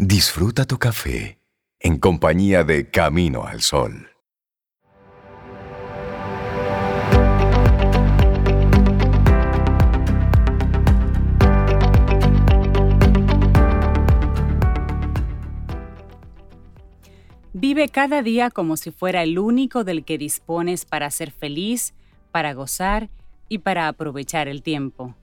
Disfruta 0.00 0.64
tu 0.64 0.78
café 0.78 1.40
en 1.80 1.98
compañía 1.98 2.62
de 2.62 2.88
Camino 2.88 3.42
al 3.42 3.62
Sol. 3.62 4.08
Vive 17.52 17.88
cada 17.88 18.22
día 18.22 18.50
como 18.50 18.76
si 18.76 18.92
fuera 18.92 19.24
el 19.24 19.36
único 19.36 19.82
del 19.82 20.04
que 20.04 20.16
dispones 20.16 20.84
para 20.84 21.10
ser 21.10 21.32
feliz, 21.32 21.92
para 22.30 22.52
gozar 22.52 23.10
y 23.48 23.58
para 23.58 23.88
aprovechar 23.88 24.46
el 24.46 24.62
tiempo. 24.62 25.16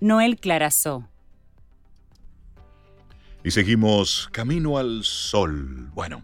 Noel 0.00 0.38
Clarazó. 0.38 1.06
Y 3.48 3.50
seguimos 3.50 4.28
camino 4.30 4.76
al 4.76 5.04
sol. 5.04 5.88
Bueno, 5.94 6.22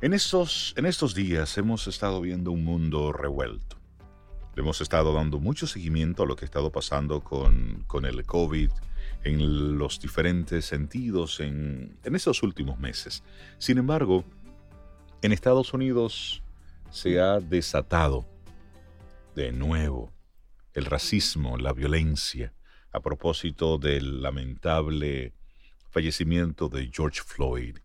en 0.00 0.12
estos, 0.14 0.74
en 0.76 0.84
estos 0.84 1.14
días 1.14 1.56
hemos 1.58 1.86
estado 1.86 2.20
viendo 2.20 2.50
un 2.50 2.64
mundo 2.64 3.12
revuelto. 3.12 3.76
Le 4.56 4.62
hemos 4.62 4.80
estado 4.80 5.12
dando 5.12 5.38
mucho 5.38 5.68
seguimiento 5.68 6.24
a 6.24 6.26
lo 6.26 6.34
que 6.34 6.44
ha 6.44 6.46
estado 6.46 6.72
pasando 6.72 7.22
con, 7.22 7.84
con 7.86 8.04
el 8.04 8.26
COVID 8.26 8.68
en 9.22 9.78
los 9.78 10.00
diferentes 10.00 10.64
sentidos 10.64 11.38
en, 11.38 11.96
en 12.02 12.16
estos 12.16 12.42
últimos 12.42 12.80
meses. 12.80 13.22
Sin 13.58 13.78
embargo, 13.78 14.24
en 15.22 15.30
Estados 15.30 15.72
Unidos 15.72 16.42
se 16.90 17.20
ha 17.20 17.38
desatado 17.38 18.26
de 19.36 19.52
nuevo 19.52 20.12
el 20.72 20.86
racismo, 20.86 21.58
la 21.58 21.72
violencia, 21.72 22.52
a 22.90 22.98
propósito 22.98 23.78
del 23.78 24.20
lamentable 24.20 25.32
fallecimiento 25.94 26.68
de 26.68 26.90
George 26.92 27.22
Floyd, 27.24 27.78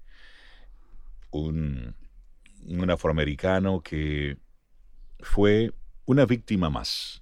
un, 1.29 1.95
afroamericano 2.89 3.81
que 3.81 4.37
fue 5.19 5.71
una 6.05 6.25
víctima 6.25 6.71
más 6.71 7.21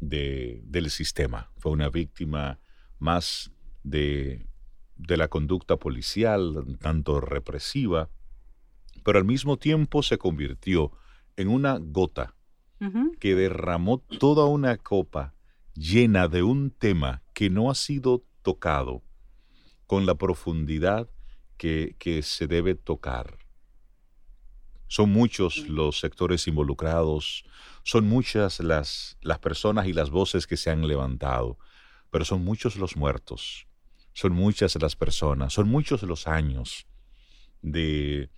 del 0.00 0.90
sistema, 0.90 1.50
fue 1.58 1.72
una 1.72 1.90
víctima 1.90 2.58
más 2.98 3.52
de, 3.82 4.46
de 4.96 5.16
la 5.18 5.28
conducta 5.28 5.76
policial, 5.76 6.78
tanto 6.80 7.20
represiva, 7.20 8.08
pero 9.04 9.18
al 9.18 9.26
mismo 9.26 9.58
tiempo 9.58 10.02
se 10.02 10.16
convirtió 10.16 10.92
en 11.36 11.48
una 11.48 11.78
gota 11.78 12.34
que 13.20 13.36
derramó 13.36 13.98
toda 14.18 14.46
una 14.46 14.76
copa 14.76 15.34
llena 15.74 16.26
de 16.26 16.42
un 16.42 16.70
tema 16.70 17.22
que 17.32 17.48
no 17.48 17.70
ha 17.70 17.76
sido 17.76 18.24
tocado 18.42 19.04
con 19.92 20.06
la 20.06 20.14
profundidad 20.14 21.10
que, 21.58 21.94
se 22.22 22.46
debe 22.46 22.74
tocar. 22.74 23.36
Son 24.88 25.10
muchos 25.10 25.68
los 25.68 26.00
sectores 26.00 26.48
involucrados, 26.48 27.44
son 27.82 28.06
muchas 28.06 28.60
las, 28.60 29.18
las 29.20 29.38
personas 29.38 29.86
y 29.86 29.92
las 29.92 30.08
voces 30.08 30.46
que 30.46 30.56
se 30.56 30.70
han 30.70 30.88
levantado, 30.88 31.58
pero 32.10 32.24
son 32.24 32.42
muchos 32.42 32.76
los 32.76 32.96
muertos, 32.96 33.66
son 34.14 34.32
muchas 34.32 34.80
las 34.80 34.96
personas, 34.96 35.52
son 35.52 35.68
muchos 35.68 36.02
los 36.04 36.26
años 36.26 36.86
de, 37.60 38.30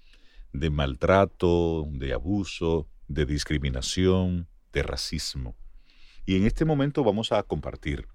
de 0.52 0.70
maltrato, 0.70 1.86
de 1.92 2.14
abuso, 2.14 2.88
de 3.06 3.26
discriminación, 3.26 4.48
de 4.72 4.82
racismo. 4.82 5.54
Y 6.26 6.34
en 6.34 6.46
este 6.46 6.64
momento 6.64 7.04
vamos 7.04 7.30
a 7.30 7.40
compartir 7.44 8.08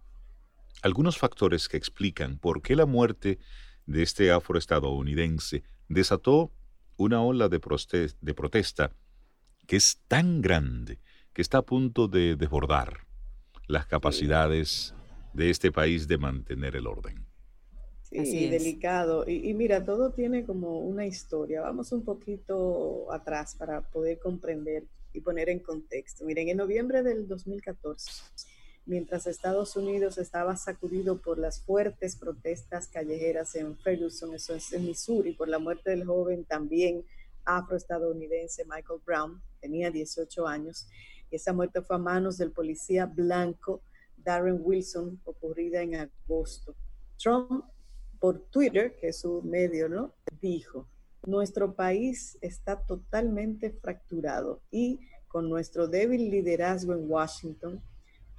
algunos 0.81 1.17
factores 1.17 1.67
que 1.67 1.77
explican 1.77 2.37
por 2.37 2.61
qué 2.61 2.75
la 2.75 2.85
muerte 2.85 3.39
de 3.85 4.03
este 4.03 4.31
afroestadounidense 4.31 5.63
desató 5.87 6.51
una 6.97 7.21
ola 7.21 7.49
de, 7.49 7.59
de 8.21 8.33
protesta 8.33 8.91
que 9.65 9.75
es 9.75 10.01
tan 10.07 10.41
grande 10.41 10.99
que 11.33 11.41
está 11.41 11.59
a 11.59 11.65
punto 11.65 12.07
de 12.07 12.35
desbordar 12.35 13.05
las 13.67 13.85
capacidades 13.85 14.93
de 15.33 15.49
este 15.49 15.71
país 15.71 16.07
de 16.07 16.17
mantener 16.17 16.75
el 16.75 16.87
orden. 16.87 17.25
Sí, 18.11 18.49
delicado. 18.49 19.23
Y, 19.27 19.53
mira, 19.53 19.85
todo 19.85 20.11
tiene 20.11 20.43
como 20.43 20.79
una 20.79 21.05
historia. 21.05 21.61
Vamos 21.61 21.91
un 21.91 22.03
poquito 22.03 23.11
atrás 23.11 23.55
para 23.55 23.81
poder 23.81 24.17
comprender 24.17 24.85
y 25.13 25.21
poner 25.21 25.49
en 25.49 25.59
contexto. 25.59 26.25
Miren, 26.25 26.49
en 26.49 26.57
noviembre 26.57 27.03
del 27.03 27.27
2014, 27.27 28.11
mientras 28.89 29.27
Estados 29.27 29.75
Unidos 29.75 30.17
estaba 30.17 30.57
sacudido 30.57 31.21
por 31.21 31.37
las 31.37 31.61
fuertes 31.61 32.15
protestas 32.15 32.87
callejeras 32.87 33.53
en 33.55 33.77
Ferguson, 33.77 34.33
eso 34.33 34.55
es 34.55 34.73
en 34.73 34.87
Missouri, 34.87 35.33
por 35.33 35.47
la 35.47 35.59
muerte 35.59 35.91
del 35.91 36.05
joven 36.05 36.43
también 36.43 37.05
afroestadounidense 37.45 38.65
Michael 38.65 38.99
Brown, 39.05 39.41
tenía 39.61 39.91
18 39.91 40.47
años, 40.47 40.87
y 41.29 41.35
esa 41.35 41.53
muerte 41.53 41.83
fue 41.83 41.97
a 41.97 41.99
manos 41.99 42.39
del 42.39 42.51
policía 42.51 43.05
blanco 43.05 43.83
Darren 44.17 44.59
Wilson, 44.59 45.21
ocurrida 45.23 45.83
en 45.83 45.95
agosto. 45.95 46.75
Trump 47.21 47.63
por 48.19 48.39
Twitter, 48.49 48.95
que 48.99 49.09
es 49.09 49.19
su 49.19 49.43
medio, 49.43 49.87
¿no? 49.87 50.15
Dijo, 50.41 50.87
nuestro 51.27 51.75
país 51.75 52.39
está 52.41 52.81
totalmente 52.81 53.69
fracturado 53.69 54.61
y 54.71 54.99
con 55.27 55.47
nuestro 55.47 55.87
débil 55.87 56.31
liderazgo 56.31 56.93
en 56.93 57.09
Washington, 57.09 57.83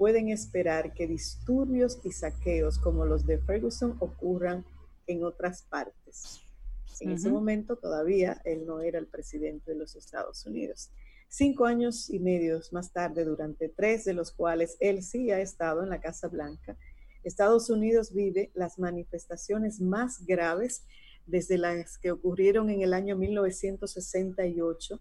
pueden 0.00 0.30
esperar 0.30 0.94
que 0.94 1.06
disturbios 1.06 2.00
y 2.04 2.12
saqueos 2.12 2.78
como 2.78 3.04
los 3.04 3.26
de 3.26 3.36
Ferguson 3.36 3.98
ocurran 4.00 4.64
en 5.06 5.24
otras 5.24 5.60
partes. 5.60 6.40
En 7.00 7.10
ese 7.10 7.28
momento 7.28 7.76
todavía 7.76 8.40
él 8.46 8.64
no 8.64 8.80
era 8.80 8.98
el 8.98 9.06
presidente 9.06 9.72
de 9.72 9.76
los 9.76 9.96
Estados 9.96 10.46
Unidos. 10.46 10.90
Cinco 11.28 11.66
años 11.66 12.08
y 12.08 12.18
medio 12.18 12.62
más 12.72 12.94
tarde, 12.94 13.26
durante 13.26 13.68
tres 13.68 14.06
de 14.06 14.14
los 14.14 14.32
cuales 14.32 14.78
él 14.80 15.02
sí 15.02 15.32
ha 15.32 15.40
estado 15.42 15.82
en 15.82 15.90
la 15.90 16.00
Casa 16.00 16.28
Blanca, 16.28 16.78
Estados 17.22 17.68
Unidos 17.68 18.14
vive 18.14 18.50
las 18.54 18.78
manifestaciones 18.78 19.82
más 19.82 20.24
graves 20.24 20.82
desde 21.26 21.58
las 21.58 21.98
que 21.98 22.10
ocurrieron 22.10 22.70
en 22.70 22.80
el 22.80 22.94
año 22.94 23.16
1968, 23.18 24.98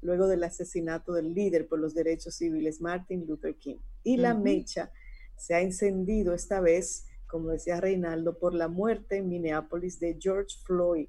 luego 0.00 0.26
del 0.28 0.44
asesinato 0.44 1.12
del 1.12 1.34
líder 1.34 1.66
por 1.68 1.78
los 1.78 1.94
derechos 1.94 2.36
civiles 2.36 2.80
Martin 2.80 3.26
Luther 3.26 3.56
King. 3.56 3.76
Y 4.02 4.16
la 4.16 4.34
mecha 4.34 4.92
se 5.36 5.54
ha 5.54 5.60
encendido 5.60 6.34
esta 6.34 6.60
vez, 6.60 7.06
como 7.26 7.50
decía 7.50 7.80
Reinaldo, 7.80 8.38
por 8.38 8.54
la 8.54 8.68
muerte 8.68 9.16
en 9.16 9.28
Minneapolis 9.28 10.00
de 10.00 10.16
George 10.20 10.56
Floyd, 10.64 11.08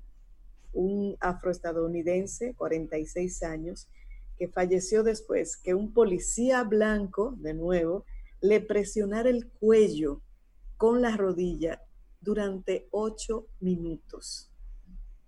un 0.74 1.18
afroestadounidense, 1.20 2.54
46 2.56 3.44
años, 3.44 3.88
que 4.38 4.48
falleció 4.48 5.04
después 5.04 5.58
que 5.58 5.74
un 5.74 5.94
policía 5.94 6.64
blanco, 6.64 7.36
de 7.38 7.54
nuevo, 7.54 8.06
le 8.42 8.62
presionara 8.62 9.30
el 9.30 9.50
cuello 9.50 10.22
con 10.78 11.02
la 11.02 11.18
rodilla 11.18 11.84
durante 12.22 12.88
ocho 12.92 13.48
minutos. 13.60 14.49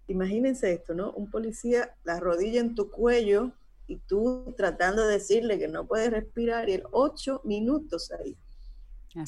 Imagínense 0.08 0.74
esto, 0.74 0.94
¿no? 0.94 1.12
Un 1.14 1.30
policía, 1.30 1.96
la 2.04 2.20
rodilla 2.20 2.60
en 2.60 2.76
tu 2.76 2.90
cuello 2.90 3.52
y 3.88 3.98
tú 3.98 4.54
tratando 4.58 5.06
de 5.06 5.14
decirle 5.14 5.60
que 5.60 5.68
no 5.68 5.86
puede 5.86 6.10
respirar 6.10 6.70
y 6.70 6.74
el 6.74 6.84
ocho 6.92 7.42
minutos 7.44 8.12
ahí. 8.12 8.38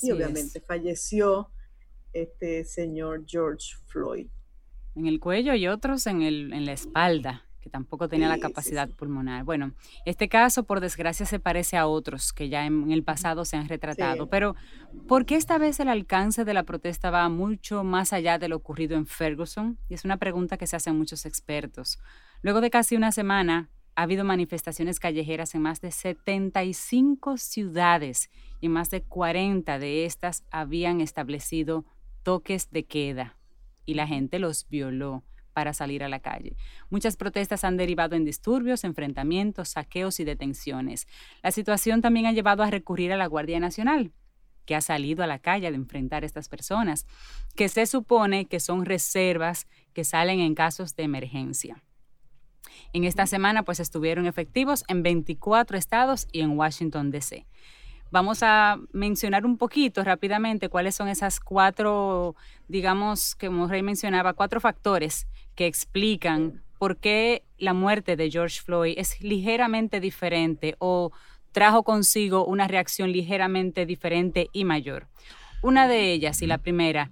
y 0.01 0.12
obviamente 0.12 0.62
falleció 0.62 1.50
este 2.13 2.63
señor 2.63 3.23
George 3.28 3.75
Floyd. 3.88 4.28
En 4.95 5.07
el 5.07 5.19
cuello 5.19 5.56
y 5.56 5.67
otros 5.67 6.06
en, 6.07 6.22
el, 6.22 6.53
en 6.53 6.66
la 6.66 6.73
espalda 6.73 7.44
que 7.63 7.69
tampoco 7.69 8.09
tenía 8.09 8.28
la 8.28 8.40
capacidad 8.40 8.90
pulmonar. 8.90 9.46
Bueno, 9.46 9.74
este 10.06 10.28
caso, 10.28 10.66
por 10.66 10.81
desgracia, 10.81 11.25
se 11.25 11.40
parece 11.40 11.78
a 11.78 11.88
otros 11.88 12.34
que 12.34 12.50
ya 12.50 12.66
en, 12.66 12.91
el 12.91 13.03
pasado 13.03 13.46
se 13.46 13.56
han 13.56 13.69
retratado, 13.69 14.28
pero 14.28 14.56
¿por 15.07 15.25
qué 15.25 15.35
esta 15.35 15.57
vez 15.57 15.79
el 15.79 15.88
alcance 15.88 16.44
de 16.44 16.53
la 16.53 16.63
protesta 16.63 17.09
va 17.09 17.29
mucho 17.29 17.85
más 17.85 18.12
allá 18.12 18.38
de 18.38 18.50
lo 18.50 18.57
ocurrido 18.57 18.97
en 18.97 19.07
Ferguson? 19.07 19.79
Y 19.88 19.94
es 19.94 20.04
una 20.04 20.18
pregunta 20.18 20.57
que 20.57 20.68
se 20.68 20.75
hacen 20.75 20.98
muchos 20.98 21.25
expertos. 21.25 22.00
Luego 22.42 22.60
de 22.60 22.69
casi 22.69 22.98
una 22.98 23.13
semana, 23.13 23.69
ha 23.95 24.01
habido 24.01 24.25
manifestaciones 24.25 25.00
callejeras 25.00 25.56
en 25.56 25.62
más 25.62 25.80
de 25.80 25.92
75 25.92 27.38
ciudades 27.38 28.30
y 28.59 28.68
más 28.68 28.89
de 28.89 29.04
40 29.04 29.80
de 29.80 30.06
estas 30.06 30.44
habían 30.51 31.00
establecido 31.00 31.86
toques 32.24 32.71
de 32.71 32.83
queda 32.83 33.38
y 33.86 33.94
la 33.94 34.07
gente 34.07 34.39
los 34.39 34.68
violó 34.68 35.24
para 35.53 35.73
salir 35.73 36.03
a 36.03 36.09
la 36.09 36.19
calle. 36.19 36.55
Muchas 36.89 37.15
protestas 37.15 37.63
han 37.63 37.77
derivado 37.77 38.15
en 38.15 38.25
disturbios, 38.25 38.83
enfrentamientos, 38.83 39.69
saqueos 39.69 40.19
y 40.19 40.23
detenciones. 40.23 41.07
La 41.41 41.51
situación 41.51 42.01
también 42.01 42.25
ha 42.25 42.31
llevado 42.31 42.63
a 42.63 42.69
recurrir 42.69 43.13
a 43.13 43.17
la 43.17 43.27
Guardia 43.27 43.59
Nacional, 43.59 44.11
que 44.65 44.75
ha 44.75 44.81
salido 44.81 45.23
a 45.23 45.27
la 45.27 45.39
calle 45.39 45.67
a 45.67 45.69
enfrentar 45.69 46.23
a 46.23 46.25
estas 46.25 46.50
personas, 46.50 47.05
que 47.55 47.69
se 47.69 47.85
supone 47.85 48.45
que 48.45 48.59
son 48.59 48.85
reservas 48.85 49.67
que 49.94 50.03
salen 50.03 50.39
en 50.39 50.55
casos 50.55 50.95
de 50.95 51.03
emergencia. 51.03 51.83
En 52.94 53.03
esta 53.03 53.25
semana 53.27 53.63
pues 53.63 53.79
estuvieron 53.79 54.25
efectivos 54.25 54.83
en 54.88 55.03
24 55.03 55.77
estados 55.77 56.27
y 56.31 56.41
en 56.41 56.57
Washington, 56.57 57.11
D.C. 57.11 57.45
Vamos 58.11 58.44
a 58.44 58.77
mencionar 58.91 59.45
un 59.45 59.57
poquito 59.57 60.03
rápidamente 60.03 60.69
cuáles 60.69 60.95
son 60.95 61.07
esas 61.07 61.39
cuatro, 61.39 62.35
digamos, 62.67 63.35
como 63.35 63.67
Rey 63.67 63.81
mencionaba, 63.81 64.33
cuatro 64.33 64.61
factores 64.61 65.25
que 65.55 65.67
explican 65.67 66.63
por 66.77 66.97
qué 66.97 67.44
la 67.57 67.73
muerte 67.73 68.15
de 68.15 68.29
George 68.29 68.61
Floyd 68.61 68.95
es 68.97 69.21
ligeramente 69.21 70.00
diferente 70.00 70.75
o 70.79 71.11
trajo 71.51 71.83
consigo 71.83 72.45
una 72.45 72.67
reacción 72.67 73.11
ligeramente 73.11 73.85
diferente 73.85 74.50
y 74.51 74.65
mayor. 74.65 75.07
Una 75.61 75.88
de 75.88 76.11
ellas, 76.11 76.41
y 76.41 76.47
la 76.47 76.57
primera, 76.57 77.11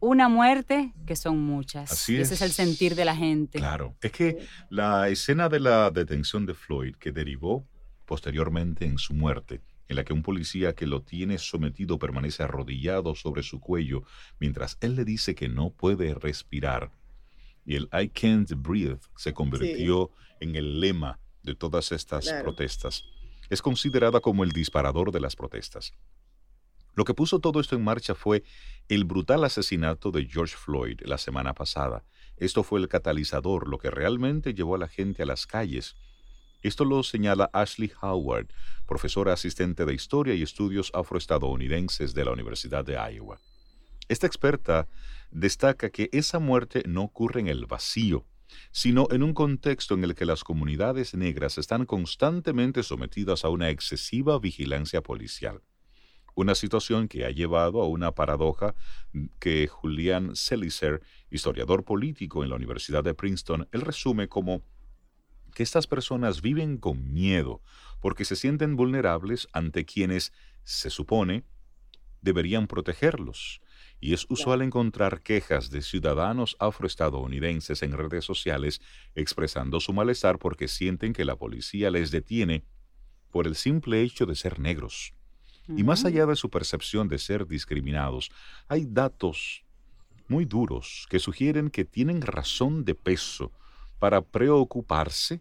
una 0.00 0.28
muerte 0.28 0.92
que 1.06 1.16
son 1.16 1.38
muchas. 1.38 1.92
Así 1.92 2.16
Ese 2.16 2.34
es. 2.34 2.42
el 2.42 2.50
sentir 2.50 2.94
de 2.94 3.04
la 3.04 3.14
gente. 3.14 3.58
Claro, 3.58 3.94
es 4.00 4.12
que 4.12 4.38
la 4.70 5.08
escena 5.08 5.48
de 5.48 5.60
la 5.60 5.90
detención 5.90 6.46
de 6.46 6.54
Floyd 6.54 6.96
que 6.96 7.12
derivó 7.12 7.66
posteriormente 8.06 8.86
en 8.86 8.98
su 8.98 9.14
muerte, 9.14 9.60
en 9.88 9.96
la 9.96 10.04
que 10.04 10.12
un 10.12 10.22
policía 10.22 10.74
que 10.74 10.86
lo 10.86 11.02
tiene 11.02 11.38
sometido 11.38 11.98
permanece 11.98 12.42
arrodillado 12.42 13.14
sobre 13.14 13.42
su 13.42 13.60
cuello 13.60 14.02
mientras 14.40 14.78
él 14.80 14.96
le 14.96 15.04
dice 15.04 15.34
que 15.34 15.48
no 15.48 15.70
puede 15.70 16.14
respirar, 16.14 16.90
y 17.66 17.74
el 17.76 17.88
I 17.92 18.08
can't 18.08 18.50
breathe 18.56 19.00
se 19.16 19.34
convirtió 19.34 20.10
en 20.40 20.54
el 20.54 20.80
lema 20.80 21.18
de 21.42 21.54
todas 21.54 21.92
estas 21.92 22.32
protestas. 22.42 23.04
Es 23.50 23.60
considerada 23.60 24.20
como 24.20 24.44
el 24.44 24.52
disparador 24.52 25.12
de 25.12 25.20
las 25.20 25.36
protestas. 25.36 25.92
Lo 26.94 27.04
que 27.04 27.12
puso 27.12 27.40
todo 27.40 27.60
esto 27.60 27.76
en 27.76 27.84
marcha 27.84 28.14
fue 28.14 28.42
el 28.88 29.04
brutal 29.04 29.44
asesinato 29.44 30.10
de 30.10 30.24
George 30.24 30.56
Floyd 30.56 31.00
la 31.04 31.18
semana 31.18 31.52
pasada. 31.52 32.04
Esto 32.38 32.62
fue 32.62 32.80
el 32.80 32.88
catalizador, 32.88 33.68
lo 33.68 33.78
que 33.78 33.90
realmente 33.90 34.54
llevó 34.54 34.76
a 34.76 34.78
la 34.78 34.88
gente 34.88 35.22
a 35.22 35.26
las 35.26 35.46
calles. 35.46 35.96
Esto 36.62 36.84
lo 36.84 37.02
señala 37.02 37.50
Ashley 37.52 37.92
Howard, 38.00 38.48
profesora 38.86 39.34
asistente 39.34 39.84
de 39.84 39.94
Historia 39.94 40.34
y 40.34 40.42
Estudios 40.42 40.90
Afroestadounidenses 40.94 42.14
de 42.14 42.24
la 42.24 42.32
Universidad 42.32 42.84
de 42.84 42.94
Iowa. 42.94 43.38
Esta 44.08 44.26
experta 44.26 44.88
destaca 45.30 45.90
que 45.90 46.08
esa 46.12 46.38
muerte 46.38 46.82
no 46.86 47.02
ocurre 47.02 47.40
en 47.40 47.48
el 47.48 47.66
vacío, 47.66 48.26
sino 48.70 49.08
en 49.10 49.22
un 49.22 49.34
contexto 49.34 49.94
en 49.94 50.04
el 50.04 50.14
que 50.14 50.24
las 50.24 50.44
comunidades 50.44 51.14
negras 51.14 51.58
están 51.58 51.84
constantemente 51.86 52.82
sometidas 52.82 53.44
a 53.44 53.48
una 53.48 53.70
excesiva 53.70 54.38
vigilancia 54.38 55.02
policial 55.02 55.62
una 56.36 56.54
situación 56.54 57.08
que 57.08 57.24
ha 57.24 57.30
llevado 57.30 57.80
a 57.80 57.88
una 57.88 58.12
paradoja 58.12 58.74
que 59.40 59.66
Julian 59.66 60.36
Selicer, 60.36 61.02
historiador 61.30 61.82
político 61.82 62.44
en 62.44 62.50
la 62.50 62.56
Universidad 62.56 63.02
de 63.02 63.14
Princeton, 63.14 63.66
él 63.72 63.80
resume 63.80 64.28
como 64.28 64.62
que 65.54 65.62
estas 65.62 65.86
personas 65.86 66.42
viven 66.42 66.76
con 66.76 67.14
miedo 67.14 67.62
porque 68.00 68.26
se 68.26 68.36
sienten 68.36 68.76
vulnerables 68.76 69.48
ante 69.54 69.86
quienes, 69.86 70.34
se 70.62 70.90
supone, 70.90 71.42
deberían 72.20 72.66
protegerlos. 72.66 73.62
Y 74.00 74.14
es 74.14 74.26
usual 74.28 74.62
encontrar 74.62 75.22
quejas 75.22 75.70
de 75.70 75.82
ciudadanos 75.82 76.56
afroestadounidenses 76.58 77.82
en 77.82 77.92
redes 77.92 78.24
sociales 78.24 78.80
expresando 79.14 79.80
su 79.80 79.92
malestar 79.92 80.38
porque 80.38 80.68
sienten 80.68 81.12
que 81.12 81.24
la 81.24 81.36
policía 81.36 81.90
les 81.90 82.10
detiene 82.10 82.64
por 83.30 83.46
el 83.46 83.56
simple 83.56 84.02
hecho 84.02 84.26
de 84.26 84.34
ser 84.34 84.58
negros. 84.58 85.12
Y 85.68 85.82
más 85.82 86.04
allá 86.04 86.26
de 86.26 86.36
su 86.36 86.48
percepción 86.48 87.08
de 87.08 87.18
ser 87.18 87.46
discriminados, 87.46 88.30
hay 88.68 88.86
datos 88.86 89.64
muy 90.28 90.44
duros 90.44 91.06
que 91.10 91.18
sugieren 91.18 91.70
que 91.70 91.84
tienen 91.84 92.22
razón 92.22 92.84
de 92.84 92.94
peso 92.94 93.52
para 93.98 94.22
preocuparse 94.22 95.40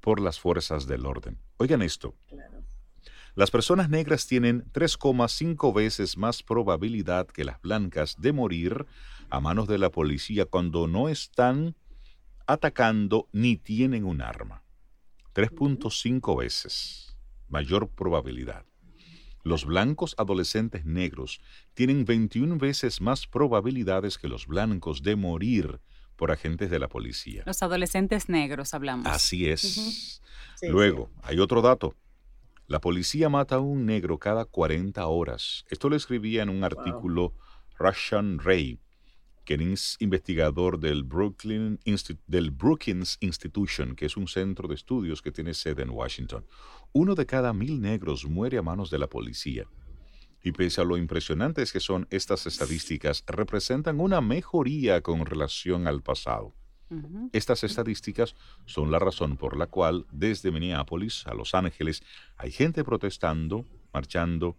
por 0.00 0.20
las 0.20 0.38
fuerzas 0.38 0.86
del 0.86 1.06
orden. 1.06 1.38
Oigan 1.56 1.82
esto. 1.82 2.14
Las 3.38 3.52
personas 3.52 3.88
negras 3.88 4.26
tienen 4.26 4.64
3,5 4.72 5.72
veces 5.72 6.16
más 6.16 6.42
probabilidad 6.42 7.28
que 7.28 7.44
las 7.44 7.62
blancas 7.62 8.16
de 8.18 8.32
morir 8.32 8.84
a 9.30 9.38
manos 9.38 9.68
de 9.68 9.78
la 9.78 9.90
policía 9.90 10.44
cuando 10.44 10.88
no 10.88 11.08
están 11.08 11.76
atacando 12.48 13.28
ni 13.30 13.56
tienen 13.56 14.02
un 14.02 14.22
arma. 14.22 14.64
3.5 15.36 16.36
veces 16.36 17.16
mayor 17.48 17.88
probabilidad. 17.90 18.64
Los 19.44 19.66
blancos 19.66 20.16
adolescentes 20.18 20.84
negros 20.84 21.40
tienen 21.74 22.04
21 22.06 22.58
veces 22.58 23.00
más 23.00 23.28
probabilidades 23.28 24.18
que 24.18 24.26
los 24.26 24.48
blancos 24.48 25.04
de 25.04 25.14
morir 25.14 25.80
por 26.16 26.32
agentes 26.32 26.70
de 26.70 26.80
la 26.80 26.88
policía. 26.88 27.44
Los 27.46 27.62
adolescentes 27.62 28.28
negros 28.28 28.74
hablamos. 28.74 29.06
Así 29.06 29.48
es. 29.48 30.20
Luego, 30.60 31.12
hay 31.22 31.38
otro 31.38 31.62
dato. 31.62 31.94
La 32.68 32.82
policía 32.82 33.30
mata 33.30 33.54
a 33.54 33.60
un 33.60 33.86
negro 33.86 34.18
cada 34.18 34.44
40 34.44 35.06
horas. 35.06 35.64
Esto 35.70 35.88
lo 35.88 35.96
escribía 35.96 36.42
en 36.42 36.50
un 36.50 36.64
artículo 36.64 37.32
Russian 37.78 38.38
Ray, 38.38 38.78
que 39.46 39.54
es 39.54 39.96
investigador 40.00 40.78
del, 40.78 41.02
Brooklyn 41.02 41.80
del 42.26 42.50
Brookings 42.50 43.16
Institution, 43.20 43.96
que 43.96 44.04
es 44.04 44.18
un 44.18 44.28
centro 44.28 44.68
de 44.68 44.74
estudios 44.74 45.22
que 45.22 45.32
tiene 45.32 45.54
sede 45.54 45.80
en 45.80 45.88
Washington. 45.88 46.44
Uno 46.92 47.14
de 47.14 47.24
cada 47.24 47.54
mil 47.54 47.80
negros 47.80 48.26
muere 48.26 48.58
a 48.58 48.62
manos 48.62 48.90
de 48.90 48.98
la 48.98 49.06
policía. 49.06 49.64
Y 50.44 50.52
pese 50.52 50.82
a 50.82 50.84
lo 50.84 50.98
impresionantes 50.98 51.72
que 51.72 51.80
son 51.80 52.06
estas 52.10 52.46
estadísticas, 52.46 53.24
representan 53.26 53.98
una 53.98 54.20
mejoría 54.20 55.00
con 55.00 55.24
relación 55.24 55.86
al 55.86 56.02
pasado. 56.02 56.52
Estas 57.32 57.64
estadísticas 57.64 58.34
son 58.64 58.90
la 58.90 58.98
razón 58.98 59.36
por 59.36 59.56
la 59.56 59.66
cual 59.66 60.06
desde 60.10 60.50
Minneapolis 60.50 61.26
a 61.26 61.34
Los 61.34 61.54
Ángeles 61.54 62.02
hay 62.36 62.50
gente 62.50 62.84
protestando, 62.84 63.64
marchando, 63.92 64.56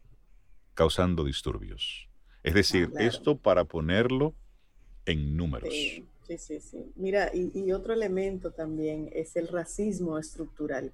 causando 0.75 1.23
disturbios. 1.23 2.07
Es 2.43 2.53
decir, 2.53 2.91
ah, 2.95 3.03
esto 3.03 3.37
para 3.37 3.65
ponerlo 3.65 4.33
en 5.05 5.35
números. 5.35 5.73
Sí, 5.73 6.37
sí, 6.37 6.59
sí. 6.59 6.91
Mira, 6.95 7.31
y, 7.33 7.71
otro 7.71 7.93
elemento 7.93 8.51
también 8.51 9.09
es 9.13 9.35
el 9.35 9.47
racismo 9.47 10.19
estructural. 10.19 10.93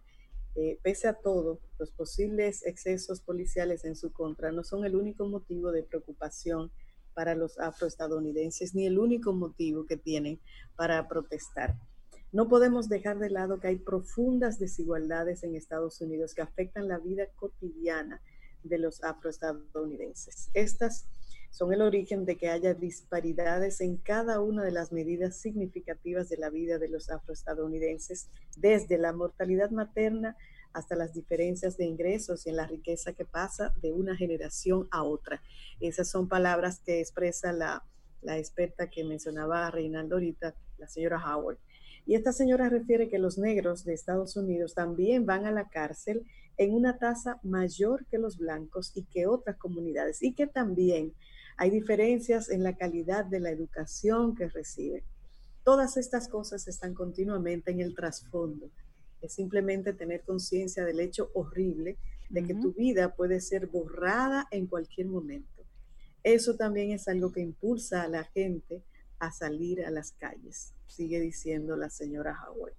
Eh, 0.56 0.80
pese 0.82 1.10
a 1.10 1.14
todo, 1.14 1.60
los 1.78 1.92
posibles 1.92 2.66
excesos 2.66 3.20
policiales 3.20 3.84
en 3.84 3.98
su 3.98 4.14
contra 4.14 4.54
no 4.54 4.64
son 4.64 4.86
el 4.86 4.96
único 4.96 5.28
motivo 5.28 5.74
de 5.74 5.84
preocupación 5.84 6.72
para 7.16 7.34
los 7.34 7.58
afroestadounidenses 7.58 8.76
ni 8.76 8.86
el 8.86 9.00
único 9.00 9.34
motivo 9.34 9.88
que 9.88 9.98
tienen 9.98 10.40
para 10.76 11.08
protestar. 11.08 11.76
No 12.32 12.48
podemos 12.50 12.90
dejar 12.90 13.18
de 13.18 13.30
lado 13.30 13.60
que 13.60 13.70
hay 13.70 13.78
profundas 13.78 14.60
desigualdades 14.60 15.44
en 15.44 15.56
Estados 15.56 16.02
Unidos 16.02 16.36
que 16.36 16.42
afectan 16.42 16.88
la 16.88 17.00
vida 17.00 17.28
cotidiana 17.38 18.22
de 18.64 18.78
los 18.78 19.04
afroestadounidenses. 19.04 20.50
Estas 20.54 21.08
son 21.52 21.72
el 21.72 21.82
origen 21.82 22.26
de 22.26 22.38
que 22.38 22.50
haya 22.50 22.74
disparidades 22.74 23.80
en 23.80 23.96
cada 23.96 24.42
una 24.42 24.64
de 24.66 24.72
las 24.72 24.92
medidas 24.92 25.38
significativas 25.38 26.28
de 26.28 26.36
la 26.36 26.50
vida 26.50 26.78
de 26.78 26.89
los 26.89 27.10
afroestadounidenses, 27.10 28.28
desde 28.58 28.98
la 28.98 29.13
mortalidad 29.13 29.72
materna 29.72 30.36
hasta 30.75 30.96
las 30.96 31.13
diferencias 31.13 31.77
de 31.77 31.86
ingresos 31.86 32.46
y 32.46 32.50
en 32.50 32.58
la 32.58 32.67
riqueza 32.67 33.13
que 33.13 33.24
pasa 33.24 33.74
de 33.82 33.94
una 33.94 34.15
generación 34.15 34.88
a 34.91 35.03
otra. 35.03 35.41
Esas 35.79 36.10
son 36.10 36.27
palabras 36.27 36.82
que 36.86 37.00
expresa 37.00 37.53
la, 37.53 37.84
la 38.22 38.38
experta 38.38 38.89
que 38.89 39.05
mencionaba 39.05 39.72
Reinaldo 39.72 40.15
ahorita, 40.15 40.53
la 40.77 40.88
señora 40.89 41.17
Howard. 41.17 41.58
Y 42.05 42.15
esta 42.15 42.34
señora 42.34 42.67
refiere 42.67 43.10
que 43.10 43.20
los 43.20 43.38
negros 43.38 43.86
de 43.86 43.94
Estados 43.94 44.36
Unidos 44.36 44.74
también 44.74 45.25
van 45.25 45.46
a 45.46 45.51
la 45.51 45.70
cárcel 45.70 46.25
en 46.58 46.74
una 46.74 46.98
tasa 46.98 47.39
mayor 47.41 48.05
que 48.08 48.17
los 48.17 48.38
blancos 48.38 48.91
y 48.96 49.03
que 49.03 49.27
otras 49.27 49.55
comunidades, 49.55 50.22
y 50.22 50.34
que 50.34 50.46
también 50.46 51.13
hay 51.58 51.70
diferencias 51.70 52.50
en 52.50 52.63
la 52.63 52.75
calidad 52.75 53.24
de 53.24 53.39
la 53.39 53.50
educación 53.50 54.36
que 54.36 54.50
reciben. 54.50 55.03
Todas 55.63 55.96
estas 55.96 56.27
cosas 56.27 56.67
están 56.67 56.94
continuamente 56.94 57.72
en 57.72 57.79
el 57.79 57.96
trasfondo. 57.96 58.70
Es 59.25 59.34
simplemente 59.34 59.94
tener 59.94 60.22
conciencia 60.24 60.86
del 60.86 61.00
hecho 61.00 61.32
horrible 61.34 61.98
de 62.29 62.44
que 62.44 62.53
tu 62.53 62.74
vida 62.74 63.15
puede 63.15 63.41
ser 63.41 63.67
borrada 63.67 64.48
en 64.51 64.67
cualquier 64.67 65.08
momento. 65.08 65.65
Eso 66.24 66.55
también 66.55 66.91
es 66.91 67.08
algo 67.08 67.32
que 67.32 67.41
impulsa 67.41 68.03
a 68.03 68.08
la 68.08 68.24
gente 68.24 68.84
a 69.20 69.32
salir 69.32 69.84
a 69.84 69.89
las 69.89 70.12
calles, 70.12 70.74
sigue 70.88 71.20
diciendo 71.20 71.75
la 71.75 71.89
señora 71.89 72.38
Howard. 72.44 72.74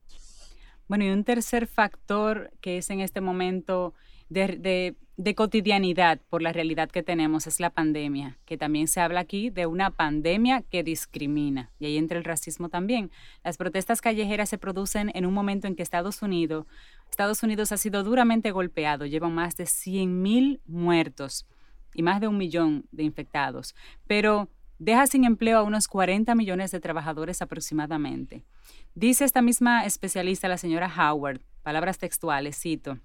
Bueno, 0.87 1.05
y 1.05 1.11
un 1.11 1.25
tercer 1.25 1.67
factor 1.67 2.53
que 2.61 2.79
es 2.79 2.91
en 2.91 3.01
este 3.01 3.21
momento 3.21 3.95
de, 4.29 4.95
cotidianidad 5.35 6.21
por 6.29 6.43
la 6.43 6.53
realidad 6.53 6.91
que 6.91 7.03
tenemos 7.03 7.47
es 7.47 7.61
la 7.61 7.71
pandemia, 7.71 8.39
que 8.45 8.59
también 8.59 8.89
se 8.89 9.01
habla 9.01 9.21
aquí 9.21 9.51
de 9.51 9.67
una 9.67 9.91
pandemia 9.91 10.63
que 10.63 10.83
discrimina, 10.83 11.71
y 11.79 11.87
ahí 11.87 11.97
entra 11.97 12.19
el 12.19 12.25
racismo 12.25 12.69
también. 12.69 13.11
Las 13.45 13.57
protestas 13.57 14.01
callejeras 14.01 14.49
se 14.49 14.59
producen 14.59 15.11
en 15.15 15.27
un 15.27 15.35
momento 15.35 15.67
en 15.67 15.77
que 15.77 15.83
Estados 15.83 16.23
Unidos, 16.23 16.67
Estados 17.11 17.43
Unidos 17.43 17.73
ha 17.73 17.77
sido 17.77 18.03
duramente 18.03 18.51
golpeado, 18.51 19.07
llevan 19.07 19.35
más 19.35 19.57
de 19.57 19.65
100.000 19.65 20.61
muertos 20.67 21.47
y 21.95 22.03
más 22.03 22.21
de 22.21 22.29
un 22.29 22.37
millón 22.37 22.85
de 22.93 23.05
infectados, 23.05 23.75
pero 24.07 24.51
deja 24.79 25.07
sin 25.07 25.25
empleo 25.25 25.59
a 25.59 25.63
unos 25.63 25.89
40 25.89 26.35
millones 26.35 26.71
de 26.71 26.81
trabajadores 26.81 27.41
aproximadamente. 27.41 28.45
Dice 28.95 29.25
esta 29.25 29.41
misma 29.41 29.87
especialista, 29.87 30.49
la 30.49 30.59
señora 30.59 30.93
Howard, 30.95 31.41
palabras 31.63 31.99
textuales, 31.99 32.59
cito, 32.61 32.99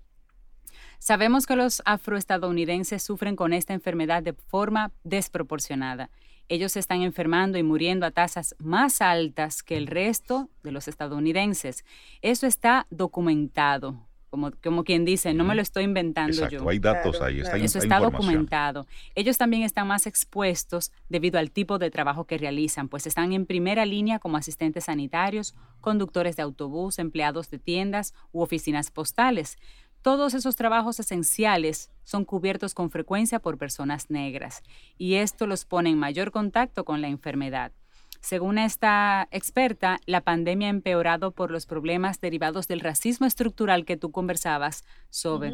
Sabemos 0.99 1.45
que 1.45 1.55
los 1.55 1.81
afroestadounidenses 1.85 3.03
sufren 3.03 3.35
con 3.35 3.53
esta 3.53 3.73
enfermedad 3.73 4.23
de 4.23 4.33
forma 4.33 4.91
desproporcionada. 5.03 6.09
Ellos 6.49 6.73
se 6.73 6.79
están 6.79 7.01
enfermando 7.01 7.57
y 7.57 7.63
muriendo 7.63 8.05
a 8.05 8.11
tasas 8.11 8.55
más 8.59 9.01
altas 9.01 9.63
que 9.63 9.77
el 9.77 9.87
resto 9.87 10.49
de 10.63 10.71
los 10.71 10.87
estadounidenses. 10.87 11.85
Eso 12.21 12.45
está 12.45 12.87
documentado 12.89 14.05
como, 14.31 14.51
como 14.63 14.85
quien 14.85 15.03
dice, 15.03 15.33
no 15.33 15.43
me 15.43 15.55
lo 15.55 15.61
estoy 15.61 15.83
inventando 15.83 16.31
Exacto, 16.31 16.63
yo. 16.63 16.69
Hay 16.69 16.79
datos 16.79 17.21
ahí, 17.21 17.41
está 17.41 17.57
Eso 17.57 17.79
está 17.79 17.99
documentado. 17.99 18.87
Ellos 19.13 19.37
también 19.37 19.63
están 19.63 19.87
más 19.87 20.07
expuestos 20.07 20.93
debido 21.09 21.37
al 21.37 21.51
tipo 21.51 21.77
de 21.79 21.91
trabajo 21.91 22.23
que 22.23 22.37
realizan, 22.37 22.87
pues 22.87 23.05
están 23.07 23.33
en 23.33 23.45
primera 23.45 23.85
línea 23.85 24.19
como 24.19 24.37
asistentes 24.37 24.85
sanitarios, 24.85 25.53
conductores 25.81 26.37
de 26.37 26.43
autobús, 26.43 26.97
empleados 26.97 27.49
de 27.49 27.59
tiendas 27.59 28.13
u 28.31 28.41
oficinas 28.41 28.89
postales. 28.89 29.57
Todos 30.01 30.33
esos 30.33 30.55
trabajos 30.55 30.99
esenciales 30.99 31.91
son 32.03 32.25
cubiertos 32.25 32.73
con 32.73 32.89
frecuencia 32.89 33.39
por 33.39 33.59
personas 33.59 34.09
negras 34.09 34.63
y 34.97 35.15
esto 35.15 35.45
los 35.45 35.65
pone 35.65 35.91
en 35.91 35.99
mayor 35.99 36.31
contacto 36.31 36.85
con 36.85 37.01
la 37.01 37.07
enfermedad. 37.07 37.71
Según 38.19 38.57
esta 38.57 39.27
experta, 39.31 39.99
la 40.05 40.21
pandemia 40.21 40.67
ha 40.67 40.71
empeorado 40.71 41.31
por 41.31 41.51
los 41.51 41.65
problemas 41.65 42.19
derivados 42.19 42.67
del 42.67 42.79
racismo 42.79 43.27
estructural 43.27 43.85
que 43.85 43.97
tú 43.97 44.11
conversabas 44.11 44.85
sobre. 45.09 45.53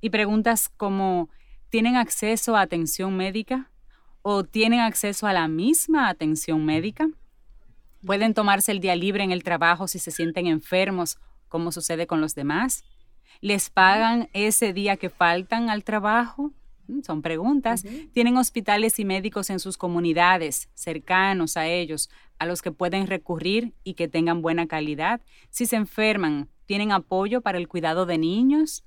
Y 0.00 0.10
preguntas 0.10 0.68
como, 0.68 1.30
¿tienen 1.68 1.96
acceso 1.96 2.56
a 2.56 2.62
atención 2.62 3.16
médica? 3.16 3.70
¿O 4.22 4.44
tienen 4.44 4.80
acceso 4.80 5.26
a 5.26 5.32
la 5.32 5.48
misma 5.48 6.08
atención 6.08 6.64
médica? 6.64 7.08
¿Pueden 8.04 8.34
tomarse 8.34 8.72
el 8.72 8.80
día 8.80 8.96
libre 8.96 9.24
en 9.24 9.32
el 9.32 9.42
trabajo 9.42 9.88
si 9.88 9.98
se 9.98 10.10
sienten 10.10 10.46
enfermos, 10.46 11.18
como 11.48 11.72
sucede 11.72 12.06
con 12.06 12.20
los 12.20 12.34
demás? 12.34 12.84
¿Les 13.42 13.70
pagan 13.70 14.28
ese 14.34 14.72
día 14.72 14.96
que 14.96 15.10
faltan 15.10 15.68
al 15.68 15.82
trabajo? 15.82 16.52
Son 17.04 17.22
preguntas. 17.22 17.84
Tienen 18.12 18.36
hospitales 18.36 19.00
y 19.00 19.04
médicos 19.04 19.50
en 19.50 19.58
sus 19.58 19.76
comunidades, 19.76 20.68
cercanos 20.74 21.56
a 21.56 21.66
ellos, 21.66 22.08
a 22.38 22.46
los 22.46 22.62
que 22.62 22.70
pueden 22.70 23.08
recurrir 23.08 23.74
y 23.82 23.94
que 23.94 24.06
tengan 24.06 24.42
buena 24.42 24.68
calidad. 24.68 25.20
Si 25.50 25.66
se 25.66 25.74
enferman, 25.74 26.50
¿tienen 26.66 26.92
apoyo 26.92 27.40
para 27.40 27.58
el 27.58 27.66
cuidado 27.66 28.06
de 28.06 28.16
niños? 28.16 28.84